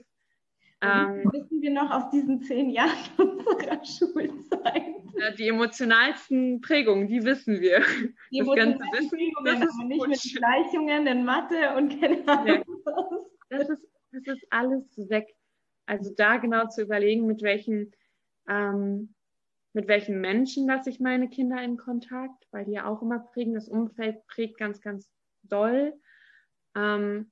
Ähm, 0.81 1.23
wissen 1.31 1.61
wir 1.61 1.71
noch 1.71 1.89
aus 1.91 2.09
diesen 2.09 2.41
zehn 2.41 2.71
Jahren 2.71 2.89
unserer 3.17 3.85
Schulzeit? 3.85 4.83
Ja, 5.17 5.31
die 5.31 5.47
emotionalsten 5.47 6.59
Prägungen, 6.59 7.07
die 7.07 7.23
wissen 7.23 7.61
wir. 7.61 7.85
Die 8.31 8.39
das 8.39 8.55
ganze 8.55 8.79
Wissen, 8.79 9.09
Prägungen, 9.09 9.45
das 9.45 9.61
ist 9.61 9.77
nicht 9.85 10.07
mit 10.07 10.35
Gleichungen 10.35 11.07
in 11.07 11.23
Mathe 11.23 11.73
und 11.77 12.01
keine 12.01 12.27
Ahnung. 12.27 12.47
Ja. 12.47 13.57
Das, 13.57 13.69
ist, 13.69 13.87
das 14.11 14.35
ist 14.35 14.45
alles 14.49 14.83
weg. 15.09 15.33
Also 15.85 16.13
da 16.17 16.35
genau 16.35 16.67
zu 16.67 16.81
überlegen, 16.81 17.27
mit 17.27 17.43
welchen, 17.43 17.93
ähm, 18.47 19.13
mit 19.73 19.87
welchen 19.87 20.19
Menschen 20.19 20.67
lasse 20.67 20.89
ich 20.89 20.99
meine 20.99 21.29
Kinder 21.29 21.61
in 21.63 21.77
Kontakt, 21.77 22.47
weil 22.51 22.65
die 22.65 22.73
ja 22.73 22.85
auch 22.85 23.01
immer 23.01 23.19
prägen. 23.19 23.53
Das 23.53 23.69
Umfeld 23.69 24.25
prägt 24.27 24.57
ganz, 24.57 24.81
ganz 24.81 25.09
doll. 25.43 25.93
Ähm, 26.75 27.31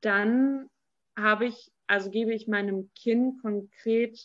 dann 0.00 0.70
habe 1.16 1.46
ich, 1.46 1.72
also 1.86 2.10
gebe 2.10 2.32
ich 2.32 2.48
meinem 2.48 2.90
Kind 2.94 3.42
konkret 3.42 4.18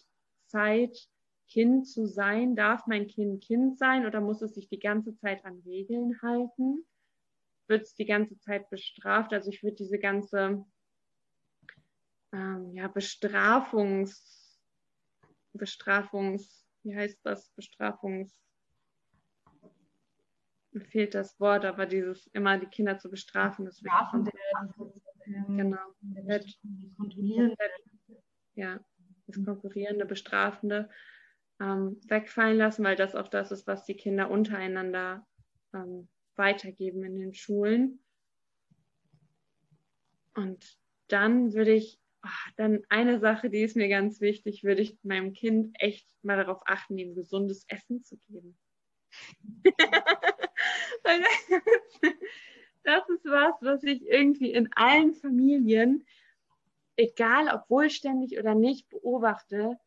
Zeit, 0.46 1.10
Kind 1.50 1.88
zu 1.88 2.06
sein. 2.06 2.56
Darf 2.56 2.88
mein 2.88 3.08
Kind 3.08 3.44
Kind 3.44 3.78
sein 3.78 4.06
oder 4.06 4.22
muss 4.22 4.42
es 4.42 4.54
sich 4.54 4.70
die 4.70 4.80
ganze 4.80 5.16
Zeit 5.18 5.44
an 5.46 5.62
Regeln 5.66 6.22
halten? 6.22 6.86
Wird 7.68 7.84
es 7.84 7.96
die 7.96 8.06
ganze 8.06 8.40
Zeit 8.40 8.70
bestraft? 8.70 9.34
Also 9.34 9.50
ich 9.50 9.64
würde 9.64 9.76
diese 9.76 10.00
ganze 10.00 10.66
ähm, 12.32 12.74
ja, 12.74 12.88
Bestrafungs, 12.88 14.43
Bestrafungs, 15.58 16.66
wie 16.84 16.96
heißt 16.96 17.20
das? 17.24 17.50
Bestrafungs, 17.52 18.44
mir 20.72 20.86
fehlt 20.86 21.14
das 21.14 21.40
Wort, 21.40 21.66
aber 21.66 21.86
dieses 21.86 22.28
immer 22.28 22.58
die 22.58 22.68
Kinder 22.68 22.98
zu 22.98 23.10
bestrafen, 23.10 23.66
das 23.66 23.80
Strafen 23.80 24.30
ähm, 25.26 25.58
genau. 25.58 25.78
Komplett, 26.00 26.60
kontrollieren. 26.98 27.56
ja, 28.56 28.80
das 29.28 29.44
konkurrierende, 29.44 30.06
bestrafende 30.06 30.90
ähm, 31.60 32.00
wegfallen 32.08 32.58
lassen, 32.58 32.84
weil 32.84 32.96
das 32.96 33.16
auch 33.16 33.28
das 33.28 33.52
ist, 33.52 33.68
was 33.68 33.86
die 33.86 33.96
Kinder 33.96 34.30
untereinander 34.30 35.26
ähm, 35.74 36.10
weitergeben 36.36 37.04
in 37.04 37.18
den 37.18 37.34
Schulen. 37.34 38.00
Und 40.36 40.78
dann 41.08 41.54
würde 41.54 41.74
ich, 41.74 42.00
dann 42.56 42.82
eine 42.90 43.20
Sache, 43.20 43.50
die 43.50 43.62
ist 43.62 43.76
mir 43.76 43.90
ganz 43.90 44.22
wichtig, 44.22 44.64
würde 44.64 44.82
ich 44.82 44.98
meinem 45.04 45.34
Kind 45.34 45.76
echt 45.80 46.08
mal 46.22 46.38
darauf 46.38 46.62
achten, 46.66 46.98
ihm 46.98 47.16
gesundes 47.16 47.66
Essen 47.68 48.04
zu 48.04 48.18
geben. 48.30 48.58
das 52.84 53.10
ist 53.10 53.26
was, 53.26 53.56
was 53.62 53.84
ich 53.84 54.06
irgendwie 54.06 54.52
in 54.52 54.72
allen 54.74 55.14
Familien, 55.14 56.06
egal 56.96 57.50
ob 57.54 57.70
wohlständig 57.70 58.38
oder 58.40 58.56
nicht, 58.56 58.90
beobachte, 58.90 59.78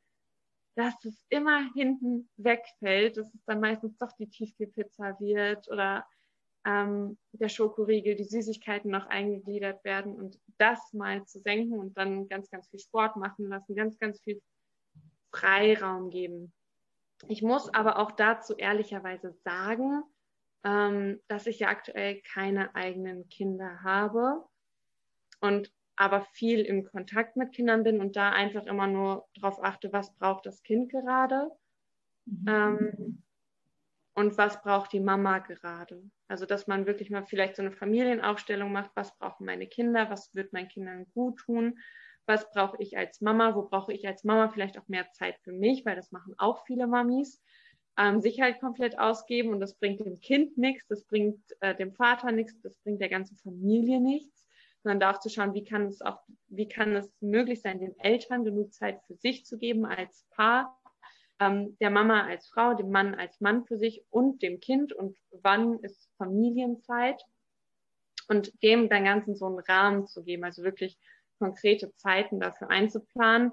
dass 0.75 1.05
es 1.05 1.22
immer 1.31 1.72
hinten 1.72 2.29
wegfällt, 2.37 3.16
dass 3.16 3.33
es 3.35 3.44
dann 3.44 3.61
meistens 3.61 3.96
doch 3.96 4.12
die 4.12 4.29
Tiefkühlpizza 4.29 5.18
wird 5.20 5.68
oder 5.68 6.07
ähm, 6.66 7.16
der 7.33 7.48
Schokoriegel, 7.48 8.16
die 8.16 8.24
Süßigkeiten 8.24 8.90
noch 8.90 9.07
eingegliedert 9.07 9.85
werden 9.85 10.16
und 10.16 10.38
das 10.59 10.92
mal 10.92 11.24
zu 11.24 11.38
senken 11.38 11.79
und 11.79 11.96
dann 11.96 12.29
ganz, 12.29 12.50
ganz 12.50 12.68
viel 12.68 12.81
Sport 12.81 13.16
machen 13.16 13.48
lassen, 13.48 13.76
ganz, 13.76 13.98
ganz 13.98 14.20
viel 14.20 14.42
Freiraum 15.31 16.11
geben. 16.11 16.52
Ich 17.29 17.40
muss 17.40 17.72
aber 17.72 17.98
auch 17.98 18.11
dazu 18.11 18.55
ehrlicherweise 18.57 19.33
sagen, 19.44 20.02
ähm, 20.64 21.20
dass 21.29 21.46
ich 21.46 21.61
ja 21.61 21.68
aktuell 21.68 22.20
keine 22.22 22.74
eigenen 22.74 23.29
Kinder 23.29 23.83
habe 23.85 24.44
und 25.40 25.72
aber 25.94 26.22
viel 26.33 26.61
im 26.61 26.85
Kontakt 26.85 27.37
mit 27.37 27.52
Kindern 27.52 27.85
bin 27.85 28.00
und 28.00 28.16
da 28.16 28.31
einfach 28.31 28.66
immer 28.66 28.87
nur 28.87 29.26
darauf 29.35 29.62
achte, 29.62 29.92
was 29.92 30.14
braucht 30.16 30.44
das 30.44 30.62
Kind 30.62 30.90
gerade 30.90 31.50
mhm. 32.26 32.44
ähm, 32.48 33.22
und 34.16 34.38
was 34.38 34.62
braucht 34.62 34.92
die 34.94 35.00
Mama 35.00 35.40
gerade. 35.40 36.02
Also 36.26 36.46
dass 36.46 36.66
man 36.66 36.87
wirklich 36.87 37.11
mal 37.11 37.24
vielleicht 37.24 37.55
so 37.55 37.62
eine 37.62 37.70
Familienaufstellung 37.70 38.72
macht, 38.72 38.90
was 38.94 39.16
brauchen 39.18 39.44
meine 39.44 39.66
Kinder, 39.66 40.09
was 40.11 40.35
wird 40.35 40.55
meinen 40.55 40.68
Kindern 40.68 41.07
gut 41.12 41.38
tun? 41.40 41.79
Was 42.24 42.50
brauche 42.50 42.79
ich 42.81 42.96
als 42.96 43.20
Mama, 43.20 43.55
wo 43.55 43.62
brauche 43.62 43.92
ich 43.92 44.09
als 44.09 44.24
Mama 44.24 44.48
vielleicht 44.48 44.79
auch 44.79 44.88
mehr 44.88 45.12
Zeit 45.12 45.38
für 45.44 45.52
mich, 45.52 45.85
weil 45.85 45.96
das 45.96 46.12
machen 46.12 46.35
auch 46.38 46.64
viele 46.64 46.87
Mamis. 46.87 47.42
Ähm, 47.98 48.20
sich 48.22 48.40
halt 48.40 48.59
komplett 48.59 48.98
ausgeben. 48.98 49.50
Und 49.50 49.61
das 49.61 49.74
bringt 49.74 50.00
dem 50.00 50.18
Kind 50.18 50.57
nichts, 50.57 50.87
das 50.88 51.05
bringt 51.05 51.40
äh, 51.61 51.74
dem 51.74 51.92
Vater 51.92 52.33
nichts, 52.33 52.59
das 52.62 52.74
bringt 52.79 53.02
der 53.02 53.11
ganzen 53.11 53.37
Familie 53.37 54.00
nichts, 54.00 54.48
sondern 54.83 55.00
da 55.00 55.11
auch 55.12 55.20
zu 55.20 55.29
schauen, 55.29 55.52
wie 55.52 55.64
kann 55.64 55.87
es 55.87 56.00
auch, 56.00 56.20
wie 56.48 56.68
kann 56.68 56.96
es 56.96 57.12
möglich 57.20 57.61
sein, 57.61 57.81
den 57.81 57.98
Eltern 57.98 58.44
genug 58.44 58.72
Zeit 58.72 59.00
für 59.07 59.14
sich 59.14 59.44
zu 59.44 59.59
geben 59.59 59.85
als 59.85 60.26
Paar, 60.31 60.79
ähm, 61.40 61.77
der 61.81 61.90
Mama 61.90 62.27
als 62.27 62.49
Frau, 62.49 62.75
dem 62.75 62.90
Mann 62.90 63.14
als 63.14 63.40
Mann 63.40 63.64
für 63.64 63.79
sich 63.79 64.05
und 64.11 64.42
dem 64.42 64.61
Kind 64.61 64.92
und 64.92 65.16
wann 65.31 65.79
ist 65.81 66.11
Familienzeit 66.16 67.22
und 68.29 68.62
dem 68.62 68.88
dann 68.88 69.05
Ganzen 69.05 69.37
so 69.37 69.46
einen 69.46 69.59
Rahmen 69.59 70.07
zu 70.07 70.25
geben, 70.25 70.44
also 70.44 70.62
wirklich 70.62 70.99
konkrete 71.38 71.94
Zeiten 71.96 72.40
dafür 72.40 72.70
einzuplanen 72.70 73.53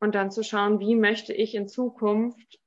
und 0.00 0.14
dann 0.14 0.30
zu 0.30 0.42
schauen, 0.42 0.80
wie 0.80 0.96
möchte 0.96 1.32
ich 1.32 1.54
in 1.54 1.68
Zukunft 1.68 2.58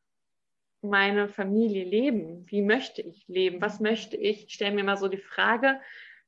meine 0.82 1.28
Familie 1.28 1.84
leben? 1.84 2.46
Wie 2.50 2.62
möchte 2.62 3.02
ich 3.02 3.28
leben? 3.28 3.62
Was 3.62 3.80
möchte 3.80 4.16
ich? 4.16 4.46
Ich 4.46 4.54
stelle 4.54 4.76
mir 4.76 4.84
mal 4.84 4.98
so 4.98 5.08
die 5.08 5.18
Frage, 5.18 5.82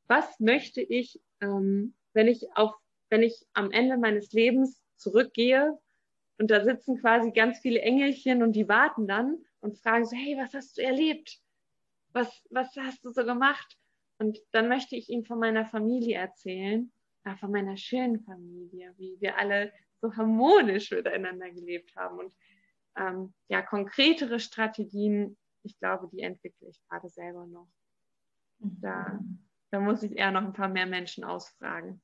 was 0.08 0.40
möchte 0.40 0.82
ich, 0.82 1.22
ähm, 1.42 1.94
wenn 2.14 2.28
ich 2.28 2.48
auf, 2.56 2.74
wenn 3.10 3.24
ich 3.24 3.46
am 3.54 3.72
Ende 3.72 3.98
meines 3.98 4.32
Lebens 4.34 4.84
zurückgehe 4.98 5.78
und 6.40 6.50
da 6.50 6.64
sitzen 6.64 7.00
quasi 7.00 7.32
ganz 7.32 7.60
viele 7.60 7.82
Engelchen 7.82 8.42
und 8.42 8.54
die 8.54 8.68
warten 8.68 9.08
dann 9.08 9.38
und 9.60 9.78
fragen 9.78 10.06
so, 10.06 10.16
hey, 10.16 10.38
was 10.38 10.54
hast 10.54 10.78
du 10.78 10.82
erlebt? 10.82 11.38
Was, 12.14 12.48
was 12.50 12.76
hast 12.78 13.04
du 13.04 13.12
so 13.12 13.26
gemacht? 13.26 13.78
Und 14.20 14.40
dann 14.52 14.70
möchte 14.70 14.96
ich 14.96 15.10
ihnen 15.10 15.26
von 15.26 15.38
meiner 15.38 15.66
Familie 15.66 16.18
erzählen, 16.18 16.92
äh, 17.26 17.36
von 17.36 17.52
meiner 17.52 17.76
schönen 17.76 18.22
Familie, 18.22 18.94
wie 18.98 19.18
wir 19.20 19.38
alle 19.38 19.74
so 20.02 20.16
harmonisch 20.16 20.92
miteinander 20.92 21.52
gelebt 21.52 21.94
haben. 21.98 22.20
Und 22.20 22.34
ähm, 22.96 23.34
ja, 23.50 23.62
konkretere 23.62 24.40
Strategien, 24.40 25.38
ich 25.64 25.78
glaube, 25.78 26.10
die 26.12 26.22
entwickle 26.22 26.70
ich 26.70 26.80
gerade 26.88 27.10
selber 27.10 27.46
noch. 27.48 27.68
Da, 28.60 29.20
da 29.72 29.80
muss 29.80 30.04
ich 30.04 30.18
eher 30.18 30.32
noch 30.32 30.44
ein 30.44 30.54
paar 30.54 30.70
mehr 30.70 30.86
Menschen 30.86 31.26
ausfragen. 31.26 32.02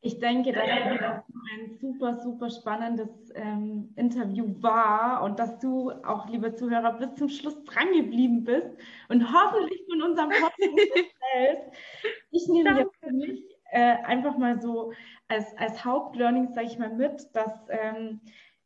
Ich 0.00 0.20
denke, 0.20 0.52
dass 0.52 0.64
das 1.00 1.24
ein 1.52 1.76
super, 1.80 2.16
super 2.18 2.50
spannendes 2.50 3.08
ähm, 3.34 3.92
Interview 3.96 4.46
war 4.62 5.24
und 5.24 5.40
dass 5.40 5.58
du 5.58 5.90
auch, 6.04 6.28
liebe 6.28 6.54
Zuhörer, 6.54 6.92
bis 6.92 7.14
zum 7.16 7.28
Schluss 7.28 7.64
dran 7.64 7.92
geblieben 7.92 8.44
bist 8.44 8.68
und 9.08 9.32
hoffentlich 9.32 9.82
von 9.90 10.02
unserem 10.02 10.28
Podcast 10.28 10.58
erzählst. 10.60 11.76
Ich 12.30 12.48
nehme 12.48 12.78
jetzt 12.78 12.96
für 13.02 13.12
mich 13.12 13.42
äh, 13.72 13.96
einfach 14.04 14.38
mal 14.38 14.60
so 14.60 14.92
als, 15.26 15.56
als 15.56 15.84
Hauptlearning, 15.84 16.54
sage 16.54 16.68
ich 16.68 16.78
mal, 16.78 16.94
mit, 16.94 17.34
dass 17.34 17.52
ähm, 17.68 18.20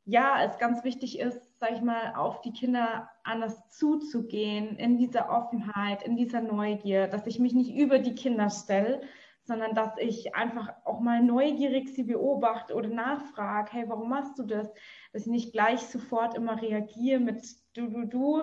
ja, 0.05 0.45
es 0.45 0.59
ganz 0.59 0.85
wichtig 0.85 1.19
ist, 1.19 1.59
sage 1.59 1.75
ich 1.77 1.81
mal, 1.81 2.15
auf 2.15 2.41
die 2.41 2.53
Kinder 2.53 3.09
anders 3.23 3.71
zuzugehen, 3.71 4.77
in 4.77 4.99
dieser 4.99 5.31
Offenheit, 5.31 6.03
in 6.03 6.17
dieser 6.17 6.41
Neugier, 6.41 7.07
dass 7.07 7.27
ich 7.27 7.39
mich 7.39 7.55
nicht 7.55 7.75
über 7.75 8.01
die 8.01 8.15
Kinder 8.15 8.51
stelle, 8.51 9.01
sondern 9.45 9.75
dass 9.75 9.91
ich 9.99 10.35
einfach 10.35 10.73
auch 10.85 11.01
mal 11.01 11.23
neugierig 11.23 11.89
sie 11.95 12.05
beobachte 12.05 12.75
oder 12.75 12.89
nachfrage, 12.89 13.73
hey, 13.73 13.85
warum 13.89 14.09
machst 14.09 14.39
du 14.39 14.45
das? 14.45 14.73
Dass 15.13 15.23
ich 15.23 15.33
nicht 15.33 15.53
gleich 15.53 15.81
sofort 15.81 16.35
immer 16.35 16.61
reagiere 16.61 17.21
mit 17.21 17.45
du, 17.75 17.89
du, 17.89 18.05
du, 18.05 18.43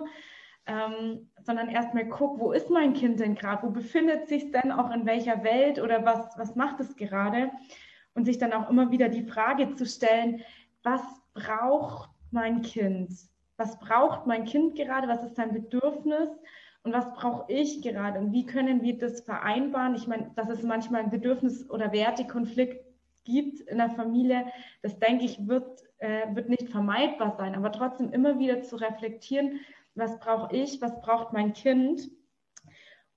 ähm, 0.66 1.30
sondern 1.42 1.70
erstmal 1.70 2.08
gucke, 2.08 2.40
wo 2.40 2.52
ist 2.52 2.70
mein 2.70 2.94
Kind 2.94 3.20
denn 3.20 3.36
gerade? 3.36 3.64
Wo 3.64 3.72
befindet 3.72 4.28
sich 4.28 4.52
denn 4.52 4.72
auch 4.72 4.92
in 4.92 5.06
welcher 5.06 5.44
Welt 5.44 5.80
oder 5.80 6.06
was, 6.06 6.38
was 6.38 6.56
macht 6.56 6.80
es 6.80 6.96
gerade? 6.96 7.50
Und 8.14 8.26
sich 8.26 8.38
dann 8.38 8.54
auch 8.54 8.70
immer 8.70 8.92
wieder 8.92 9.08
die 9.08 9.24
Frage 9.24 9.74
zu 9.76 9.86
stellen, 9.86 10.42
was 10.84 11.02
braucht 11.34 12.10
mein 12.32 12.62
Kind? 12.62 13.14
Was 13.58 13.80
braucht 13.80 14.28
mein 14.28 14.46
Kind 14.46 14.76
gerade? 14.76 15.08
Was 15.08 15.24
ist 15.24 15.36
sein 15.36 15.54
Bedürfnis? 15.54 16.30
Und 16.84 16.94
was 16.94 17.14
brauche 17.14 17.52
ich 17.52 17.82
gerade? 17.82 18.20
Und 18.20 18.32
wie 18.32 18.46
können 18.46 18.82
wir 18.82 18.98
das 18.98 19.22
vereinbaren? 19.22 19.96
Ich 19.96 20.08
meine, 20.08 20.32
dass 20.36 20.50
es 20.50 20.64
manchmal 20.64 21.02
ein 21.02 21.12
Bedürfnis- 21.12 21.70
oder 21.70 21.92
Wertekonflikt 21.92 22.86
gibt 23.26 23.60
in 23.62 23.78
der 23.78 23.90
Familie, 23.90 24.46
das 24.82 24.98
denke 25.00 25.26
ich, 25.26 25.48
wird, 25.48 25.84
äh, 25.98 26.34
wird 26.34 26.50
nicht 26.50 26.70
vermeidbar 26.70 27.36
sein. 27.38 27.56
Aber 27.56 27.72
trotzdem 27.72 28.12
immer 28.12 28.40
wieder 28.40 28.62
zu 28.62 28.78
reflektieren, 28.78 29.60
was 29.96 30.20
brauche 30.20 30.56
ich, 30.56 30.82
was 30.82 31.00
braucht 31.02 31.34
mein 31.34 31.54
Kind? 31.54 32.10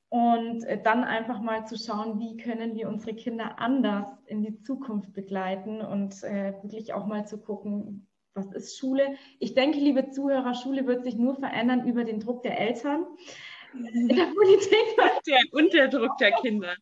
Und 0.09 0.65
äh, 0.65 0.83
dann 0.83 1.05
einfach 1.05 1.41
mal 1.41 1.67
zu 1.67 1.79
schauen, 1.79 2.19
wie 2.19 2.37
können 2.37 2.75
wir 2.75 2.89
unsere 2.89 3.15
Kinder 3.15 3.59
anders 3.59 4.11
in 4.27 4.43
die 4.43 4.61
Zukunft 4.61 5.15
begleiten 5.15 5.81
und 5.81 6.23
äh, 6.25 6.53
wirklich 6.63 6.93
auch 6.93 7.07
mal 7.07 7.27
zu 7.27 7.39
gucken, 7.39 8.07
was 8.35 8.53
ist 8.53 8.79
Schule? 8.79 9.15
Ich 9.39 9.55
denke, 9.55 9.79
liebe 9.79 10.11
Zuhörer, 10.11 10.55
Schule 10.55 10.87
wird 10.87 11.05
sich 11.05 11.17
nur 11.17 11.37
verändern 11.37 11.87
über 11.87 12.05
den 12.05 12.21
Druck 12.21 12.43
der 12.43 12.59
Eltern 12.59 13.07
in 13.75 14.09
der 14.09 14.27
Politik. 14.27 14.79
Der, 15.27 15.39
und 15.53 15.73
der 15.73 15.89
Druck 15.89 16.17
der 16.19 16.33
Kinder. 16.33 16.75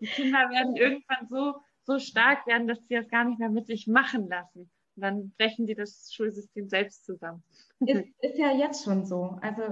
Die 0.00 0.06
Kinder 0.06 0.38
werden 0.50 0.76
irgendwann 0.76 1.26
so, 1.28 1.56
so 1.82 1.98
stark 1.98 2.46
werden, 2.46 2.68
dass 2.68 2.78
sie 2.86 2.94
das 2.94 3.08
gar 3.08 3.24
nicht 3.24 3.40
mehr 3.40 3.48
mit 3.48 3.66
sich 3.66 3.88
machen 3.88 4.28
lassen. 4.28 4.70
Und 4.96 5.02
dann 5.02 5.32
brechen 5.36 5.66
die 5.66 5.74
das 5.74 6.12
Schulsystem 6.14 6.68
selbst 6.68 7.04
zusammen. 7.04 7.42
Ist, 7.80 8.04
ist 8.20 8.38
ja 8.38 8.52
jetzt 8.52 8.84
schon 8.84 9.04
so. 9.04 9.38
Also. 9.42 9.62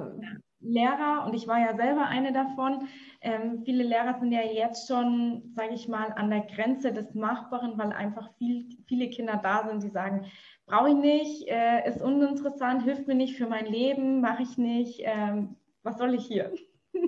Lehrer, 0.61 1.25
und 1.27 1.35
ich 1.35 1.47
war 1.47 1.61
ja 1.61 1.77
selber 1.77 2.07
eine 2.07 2.33
davon, 2.33 2.89
ähm, 3.21 3.63
viele 3.65 3.85
Lehrer 3.85 4.19
sind 4.19 4.33
ja 4.33 4.43
jetzt 4.43 4.89
schon, 4.89 5.53
sage 5.55 5.75
ich 5.75 5.87
mal, 5.87 6.13
an 6.13 6.31
der 6.31 6.41
Grenze 6.41 6.93
des 6.93 7.15
Machbaren, 7.15 7.77
weil 7.77 7.93
einfach 7.93 8.31
viel, 8.39 8.69
viele 8.87 9.09
Kinder 9.11 9.39
da 9.43 9.69
sind, 9.69 9.83
die 9.83 9.91
sagen, 9.91 10.27
brauche 10.67 10.89
ich 10.89 10.97
nicht, 10.97 11.49
äh, 11.49 11.87
ist 11.87 12.03
uninteressant, 12.03 12.83
hilft 12.83 13.07
mir 13.07 13.15
nicht 13.15 13.37
für 13.37 13.47
mein 13.47 13.67
Leben, 13.67 14.21
mache 14.21 14.43
ich 14.43 14.57
nicht, 14.57 15.03
ähm, 15.05 15.57
was 15.87 15.99
soll 15.99 16.15
ich 16.15 16.27
hier? 16.27 16.53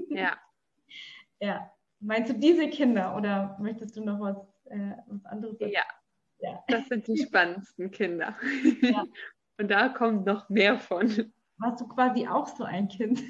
Ja. 0.08 0.38
ja. 1.40 1.70
Meinst 2.00 2.30
du 2.30 2.38
diese 2.38 2.68
Kinder 2.70 3.16
oder 3.16 3.58
möchtest 3.60 3.96
du 3.96 4.04
noch 4.04 4.20
was, 4.20 4.36
äh, 4.66 4.92
was 5.08 5.24
anderes 5.24 5.58
sagen? 5.58 5.72
Ja. 5.72 5.82
ja. 6.38 6.64
Das 6.68 6.86
sind 6.86 7.06
die 7.08 7.18
spannendsten 7.26 7.90
Kinder. 7.90 8.36
Ja. 8.80 9.04
Und 9.58 9.68
da 9.68 9.88
kommt 9.88 10.24
noch 10.24 10.48
mehr 10.48 10.78
von. 10.78 11.32
Warst 11.58 11.80
du 11.80 11.88
quasi 11.88 12.28
auch 12.28 12.46
so 12.46 12.62
ein 12.62 12.86
Kind? 12.86 13.20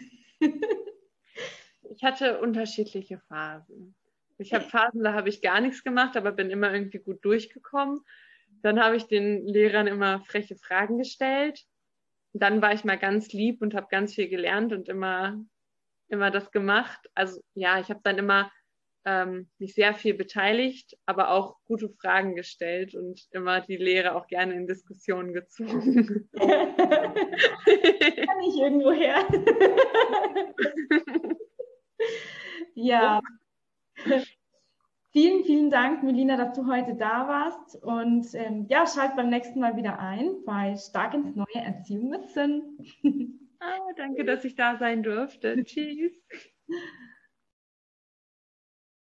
ich 1.90 2.04
hatte 2.04 2.40
unterschiedliche 2.40 3.18
Phasen. 3.20 3.94
Ich 4.36 4.52
habe 4.52 4.64
Phasen, 4.64 5.02
da 5.02 5.14
habe 5.14 5.30
ich 5.30 5.40
gar 5.40 5.62
nichts 5.62 5.82
gemacht, 5.82 6.16
aber 6.18 6.32
bin 6.32 6.50
immer 6.50 6.72
irgendwie 6.72 6.98
gut 6.98 7.24
durchgekommen. 7.24 8.00
Dann 8.60 8.78
habe 8.78 8.96
ich 8.96 9.06
den 9.06 9.46
Lehrern 9.46 9.86
immer 9.86 10.20
freche 10.20 10.56
Fragen 10.56 10.98
gestellt. 10.98 11.64
Dann 12.32 12.62
war 12.62 12.72
ich 12.72 12.84
mal 12.84 12.98
ganz 12.98 13.32
lieb 13.32 13.62
und 13.62 13.74
habe 13.74 13.86
ganz 13.90 14.14
viel 14.14 14.28
gelernt 14.28 14.72
und 14.72 14.88
immer, 14.88 15.38
immer 16.08 16.30
das 16.30 16.50
gemacht. 16.50 17.08
Also 17.14 17.40
ja, 17.54 17.78
ich 17.80 17.90
habe 17.90 18.00
dann 18.02 18.18
immer 18.18 18.50
ähm, 19.04 19.48
mich 19.58 19.74
sehr 19.74 19.94
viel 19.94 20.14
beteiligt, 20.14 20.96
aber 21.06 21.30
auch 21.30 21.56
gute 21.66 21.88
Fragen 21.88 22.34
gestellt 22.34 22.94
und 22.94 23.26
immer 23.30 23.62
die 23.62 23.76
Lehrer 23.76 24.16
auch 24.16 24.26
gerne 24.26 24.54
in 24.54 24.66
Diskussionen 24.66 25.32
gezogen. 25.32 26.28
Kann 26.34 28.40
ich 28.46 28.58
irgendwo 28.58 28.92
her. 28.92 29.26
ja. 32.74 33.22
Vielen, 35.20 35.42
vielen 35.42 35.68
Dank, 35.68 36.04
Melina, 36.04 36.36
dass 36.36 36.52
du 36.52 36.68
heute 36.68 36.94
da 36.94 37.26
warst. 37.26 37.74
Und 37.82 38.32
ähm, 38.34 38.66
ja, 38.68 38.86
schalt 38.86 39.16
beim 39.16 39.30
nächsten 39.30 39.58
Mal 39.58 39.76
wieder 39.76 39.98
ein 39.98 40.44
bei 40.46 40.76
Stark 40.76 41.12
ins 41.12 41.34
Neue 41.34 41.56
Erziehung 41.56 42.10
mit 42.10 42.28
Sinn. 42.28 42.62
Oh, 43.60 43.92
danke, 43.96 44.24
dass 44.24 44.44
ich 44.44 44.54
da 44.54 44.76
sein 44.78 45.02
durfte. 45.02 45.56
Tschüss. 45.64 46.12